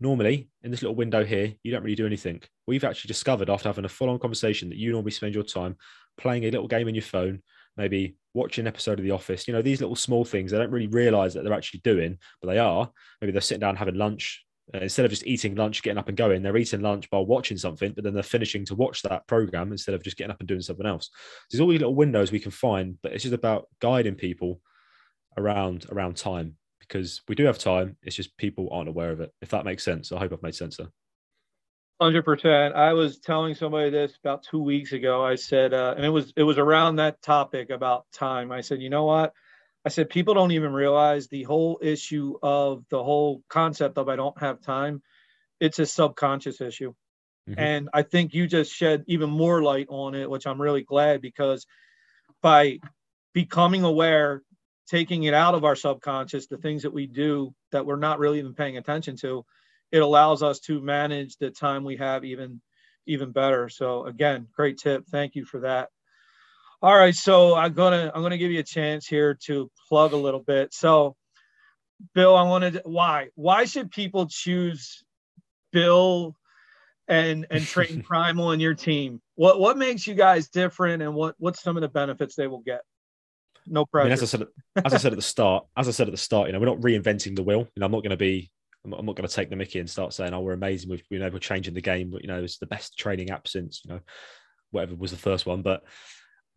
[0.00, 2.42] normally in this little window here, you don't really do anything.
[2.66, 5.76] We've actually discovered after having a full on conversation that you normally spend your time
[6.18, 7.40] playing a little game on your phone,
[7.76, 9.46] maybe watching an episode of The Office.
[9.46, 12.48] You know, these little small things they don't really realize that they're actually doing, but
[12.48, 12.90] they are.
[13.20, 14.44] Maybe they're sitting down having lunch.
[14.72, 17.56] Uh, instead of just eating lunch, getting up and going, they're eating lunch while watching
[17.56, 20.48] something, but then they're finishing to watch that program instead of just getting up and
[20.48, 21.10] doing something else.
[21.50, 24.60] There's all these little windows we can find, but it's just about guiding people
[25.36, 27.96] around around time because we do have time.
[28.02, 29.32] It's just people aren't aware of it.
[29.40, 30.88] If that makes sense, I hope I've made sense there.
[32.00, 32.74] Hundred percent.
[32.74, 35.22] I was telling somebody this about two weeks ago.
[35.22, 38.50] I said, uh, and it was it was around that topic about time.
[38.52, 39.34] I said, you know what?
[39.84, 44.16] I said people don't even realize the whole issue of the whole concept of I
[44.16, 45.02] don't have time.
[45.58, 46.94] It's a subconscious issue,
[47.48, 47.58] mm-hmm.
[47.58, 51.20] and I think you just shed even more light on it, which I'm really glad
[51.20, 51.66] because
[52.42, 52.78] by
[53.32, 54.42] becoming aware
[54.90, 58.40] taking it out of our subconscious, the things that we do that we're not really
[58.40, 59.44] even paying attention to,
[59.92, 62.60] it allows us to manage the time we have even
[63.06, 63.68] even better.
[63.68, 65.06] So again, great tip.
[65.06, 65.88] Thank you for that.
[66.82, 70.16] All right, so I'm gonna I'm gonna give you a chance here to plug a
[70.16, 70.72] little bit.
[70.72, 71.14] So,
[72.14, 75.04] Bill, I wanted why why should people choose
[75.72, 76.34] Bill
[77.06, 79.20] and and Train Primal and your team?
[79.34, 82.62] What what makes you guys different, and what what's some of the benefits they will
[82.62, 82.80] get?
[83.66, 84.06] no pressure.
[84.06, 84.46] I mean, as I said,
[84.84, 86.66] as I said at the start, as I said at the start, you know, we're
[86.66, 87.60] not reinventing the wheel.
[87.60, 88.50] You know, I'm not going to be,
[88.84, 90.90] I'm not, not going to take the Mickey and start saying, "Oh, we're amazing.
[90.90, 93.48] We've, you know, we're changing the game." But you know, it's the best training app
[93.48, 94.00] since you know,
[94.70, 95.62] whatever was the first one.
[95.62, 95.82] But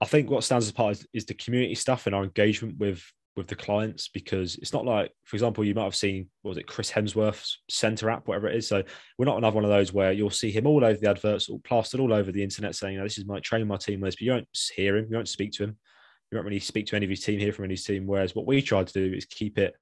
[0.04, 3.04] I think what stands apart is, is the community stuff and our engagement with
[3.36, 6.58] with the clients because it's not like, for example, you might have seen what was
[6.60, 8.68] it, Chris Hemsworth's Centr app, whatever it is.
[8.68, 8.84] So
[9.18, 11.58] we're not another one of those where you'll see him all over the adverts, all
[11.60, 14.34] plastered all over the internet, saying, "This is my train my team list," but you
[14.34, 15.78] don't hear him, you don't speak to him
[16.34, 18.08] you don't really speak to any of his team, hear from any team.
[18.08, 19.76] Whereas what we try to do is keep it,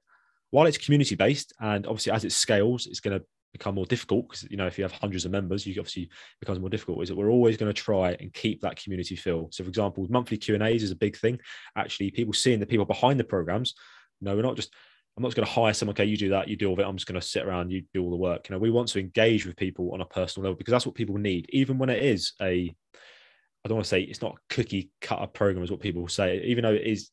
[0.50, 4.28] while it's community based, and obviously as it scales, it's going to become more difficult
[4.28, 7.04] because you know if you have hundreds of members, you obviously becomes more difficult.
[7.04, 9.50] Is that we're always going to try and keep that community feel.
[9.52, 11.40] So, for example, monthly Q and A's is a big thing.
[11.76, 13.74] Actually, people seeing the people behind the programs.
[14.22, 14.74] No, we're not just.
[15.18, 15.94] I'm not just going to hire someone.
[15.94, 16.86] Okay, you do that, you do all of it.
[16.86, 18.48] I'm just going to sit around, you do all the work.
[18.48, 20.96] You know, we want to engage with people on a personal level because that's what
[20.96, 22.74] people need, even when it is a
[23.64, 26.42] I don't want to say it's not a cookie cutter program, is what people say.
[26.46, 27.12] Even though it is,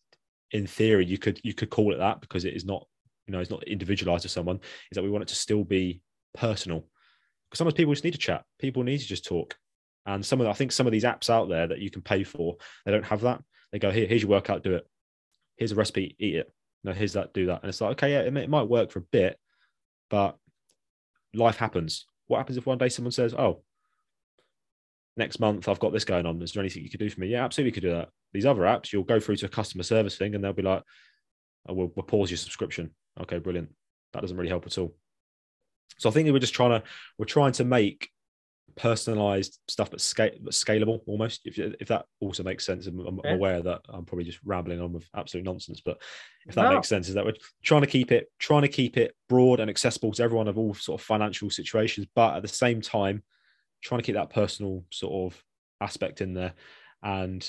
[0.53, 2.86] in theory, you could you could call it that because it is not,
[3.26, 4.57] you know, it's not individualized to someone.
[4.57, 6.01] Is that we want it to still be
[6.35, 6.81] personal?
[7.49, 8.45] Because sometimes people just need to chat.
[8.59, 9.57] People need to just talk.
[10.07, 12.03] And some of the, I think some of these apps out there that you can
[12.03, 13.43] pay for, they don't have that.
[13.72, 14.87] They go here, here's your workout, do it.
[15.57, 16.53] Here's a recipe, eat it.
[16.85, 17.62] No, here's that, do that.
[17.62, 19.39] And it's like, okay, yeah, it, may, it might work for a bit,
[20.09, 20.37] but
[21.35, 22.07] life happens.
[22.26, 23.62] What happens if one day someone says, "Oh,
[25.16, 26.41] next month I've got this going on.
[26.43, 27.29] Is there anything you could do for me?
[27.29, 28.11] Yeah, absolutely, could do that.
[28.33, 30.83] These other apps, you'll go through to a customer service thing, and they'll be like,
[31.68, 33.70] oh, we'll, we'll pause your subscription." Okay, brilliant.
[34.12, 34.95] That doesn't really help at all.
[35.99, 36.82] So I think we're just trying to
[37.18, 38.11] we're trying to make
[38.76, 41.41] personalized stuff, but, scale, but scalable almost.
[41.45, 43.34] If, if that also makes sense, I'm, I'm yeah.
[43.34, 46.01] aware that I'm probably just rambling on with absolute nonsense, but
[46.47, 46.74] if that no.
[46.74, 49.68] makes sense, is that we're trying to keep it trying to keep it broad and
[49.68, 53.22] accessible to everyone of all sort of financial situations, but at the same time
[53.82, 55.45] trying to keep that personal sort of
[55.80, 56.55] aspect in there.
[57.03, 57.49] And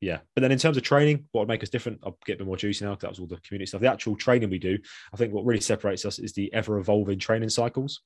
[0.00, 2.00] yeah, but then in terms of training, what would make us different?
[2.04, 3.80] I'll get a bit more juicy now because that was all the community stuff.
[3.80, 4.78] The actual training we do,
[5.12, 8.02] I think what really separates us is the ever evolving training cycles.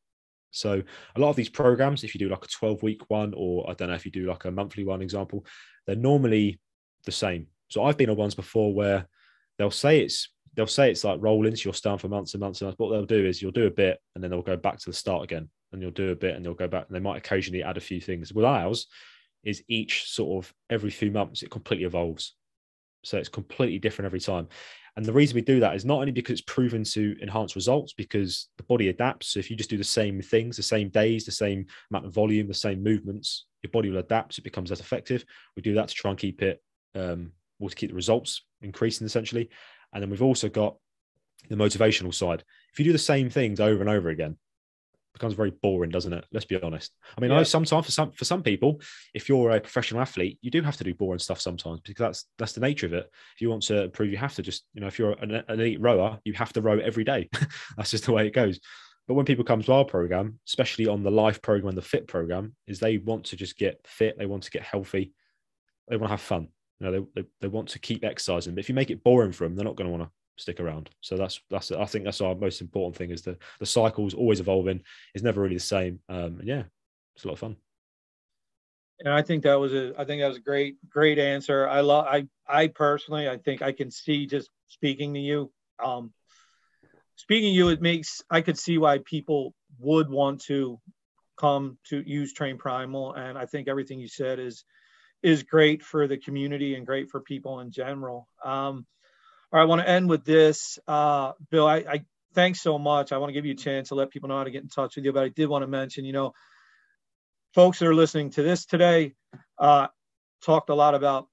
[0.53, 0.83] So
[1.17, 3.75] a lot of these programs, if you do like a 12 week one, or I
[3.75, 5.45] don't know if you do like a monthly one example,
[5.87, 6.61] they're normally
[7.05, 7.47] the same.
[7.69, 9.09] So I've been on ones before where
[9.59, 12.61] they'll say it's they'll say it's like rolling, so you'll start for months and months
[12.61, 12.79] and months.
[12.79, 14.97] What they'll do is you'll do a bit and then they'll go back to the
[14.97, 17.63] start again and you'll do a bit and you'll go back and they might occasionally
[17.63, 18.33] add a few things.
[18.33, 18.87] With ours,
[19.45, 22.35] is each sort of every few months it completely evolves.
[23.05, 24.49] So it's completely different every time.
[24.97, 27.95] And the reason we do that is not only because it's proven to enhance results,
[27.95, 29.29] because the body adapts.
[29.29, 32.13] So if you just do the same things, the same days, the same amount of
[32.13, 34.39] volume, the same movements, your body will adapt.
[34.39, 35.25] It becomes less effective.
[35.57, 36.63] We do that to try and keep it,
[36.95, 39.49] um, or to keep the results increasing essentially.
[39.93, 40.77] And then we've also got
[41.49, 42.45] the motivational side.
[42.73, 44.37] If you do the same things over and over again,
[45.13, 46.25] becomes very boring, doesn't it?
[46.33, 46.93] Let's be honest.
[47.17, 47.37] I mean, yeah.
[47.37, 48.81] I know sometimes for some for some people,
[49.15, 52.25] if you're a professional athlete, you do have to do boring stuff sometimes because that's
[52.39, 53.11] that's the nature of it.
[53.35, 55.45] If you want to improve, you have to just you know, if you're an, an
[55.49, 57.29] elite rower, you have to row every day.
[57.77, 58.61] that's just the way it goes.
[59.09, 62.07] But when people come to our program, especially on the life program and the fit
[62.07, 65.13] program, is they want to just get fit, they want to get healthy,
[65.89, 66.49] they want to have fun.
[66.79, 68.55] You know, they, they, they want to keep exercising.
[68.55, 70.61] But if you make it boring for them, they're not going to want to stick
[70.61, 70.91] around.
[71.01, 74.15] So that's that's I think that's our most important thing is the the cycle is
[74.15, 74.83] always evolving.
[75.15, 76.01] It's never really the same.
[76.09, 76.65] Um, and yeah,
[77.15, 77.57] it's a lot of fun.
[79.01, 81.69] And I think that was a I think that was a great great answer.
[81.69, 85.51] I love I I personally I think I can see just speaking to you.
[85.83, 86.13] Um,
[87.17, 90.81] speaking to you, it makes I could see why people would want to
[91.37, 94.65] come to use Train Primal, and I think everything you said is
[95.23, 98.29] is great for the community and great for people in general.
[98.45, 98.87] Um,
[99.53, 101.67] all right, I want to end with this, uh, Bill.
[101.67, 103.13] I, I thanks so much.
[103.13, 104.69] I want to give you a chance to let people know how to get in
[104.69, 106.33] touch with you, but I did want to mention, you know,
[107.55, 109.13] folks that are listening to this today
[109.59, 109.89] uh,
[110.43, 111.29] talked a lot about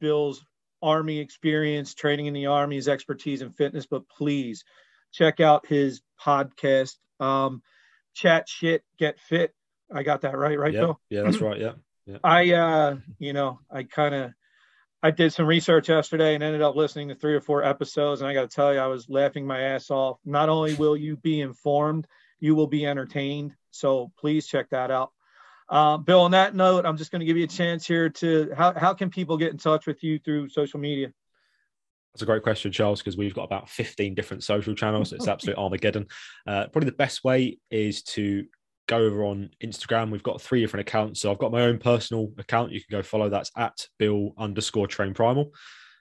[0.00, 0.44] Bill's
[0.82, 4.64] Army experience, training in the Army, his expertise in fitness, but please
[5.12, 7.62] check out his podcast, um,
[8.14, 9.54] Chat Shit, Get Fit.
[9.92, 11.00] I got that right, right, yeah, Bill?
[11.08, 11.60] Yeah, that's right.
[11.60, 11.72] Yeah.
[12.06, 12.18] yeah.
[12.24, 14.32] I, uh, you know, I kind of,
[15.02, 18.20] I did some research yesterday and ended up listening to three or four episodes.
[18.20, 20.18] And I got to tell you, I was laughing my ass off.
[20.24, 22.06] Not only will you be informed,
[22.38, 23.54] you will be entertained.
[23.70, 25.12] So please check that out.
[25.70, 28.52] Uh, Bill, on that note, I'm just going to give you a chance here to
[28.56, 31.12] how, how can people get in touch with you through social media?
[32.12, 35.12] That's a great question, Charles, because we've got about 15 different social channels.
[35.12, 36.08] It's absolute Armageddon.
[36.46, 38.46] Uh, probably the best way is to
[38.90, 40.10] go over on Instagram.
[40.10, 41.20] We've got three different accounts.
[41.20, 42.72] So I've got my own personal account.
[42.72, 43.28] You can go follow.
[43.28, 45.52] That's at Bill underscore train primal,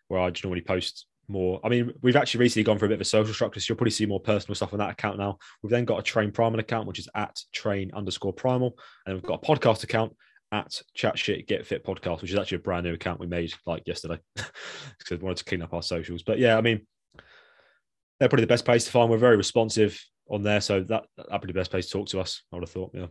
[0.07, 1.59] where I normally post more.
[1.63, 3.77] I mean, we've actually recently gone for a bit of a social structure, so you'll
[3.77, 5.37] probably see more personal stuff on that account now.
[5.61, 9.23] We've then got a train primal account, which is at train underscore primal, and we've
[9.23, 10.15] got a podcast account
[10.51, 13.53] at chat shit get fit podcast, which is actually a brand new account we made
[13.67, 16.23] like yesterday because we wanted to clean up our socials.
[16.23, 16.87] But yeah, I mean,
[18.19, 19.11] they're probably the best place to find.
[19.11, 22.19] We're very responsive on there, so that that'd be the best place to talk to
[22.19, 22.43] us.
[22.51, 23.07] I would have thought, yeah.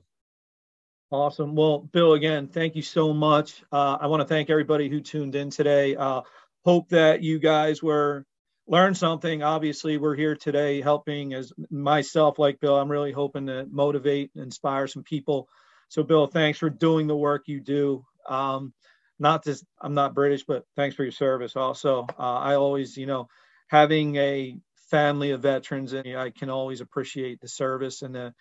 [1.11, 1.55] Awesome.
[1.55, 3.63] Well, Bill, again, thank you so much.
[3.73, 5.97] Uh, I want to thank everybody who tuned in today.
[5.97, 6.21] Uh,
[6.65, 8.27] hope that you guys were
[8.67, 9.43] learned something.
[9.43, 12.77] Obviously, we're here today helping as myself, like Bill.
[12.77, 15.49] I'm really hoping to motivate, and inspire some people.
[15.89, 18.05] So, Bill, thanks for doing the work you do.
[18.29, 18.75] Um,
[19.19, 21.57] not just I'm not British, but thanks for your service.
[21.57, 23.29] Also, uh, I always, you know,
[23.69, 24.59] having a
[24.91, 28.35] family of veterans, and I can always appreciate the service and the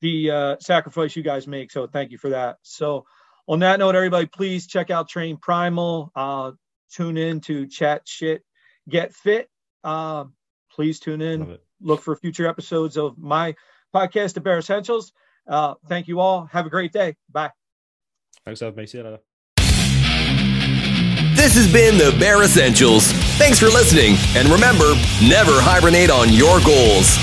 [0.00, 1.70] the uh, sacrifice you guys make.
[1.70, 2.56] So, thank you for that.
[2.62, 3.04] So,
[3.46, 6.10] on that note, everybody, please check out Train Primal.
[6.14, 6.52] Uh,
[6.92, 8.42] tune in to Chat Shit
[8.88, 9.48] Get Fit.
[9.84, 10.24] Uh,
[10.70, 11.58] please tune in.
[11.80, 13.54] Look for future episodes of my
[13.94, 15.12] podcast, The Bare Essentials.
[15.46, 16.46] Uh, thank you all.
[16.46, 17.16] Have a great day.
[17.30, 17.50] Bye.
[18.44, 18.86] Thanks, me.
[18.86, 19.31] See you later.
[21.42, 23.10] This has been the Bare Essentials.
[23.36, 24.14] Thanks for listening.
[24.36, 27.18] And remember, never hibernate on your goals.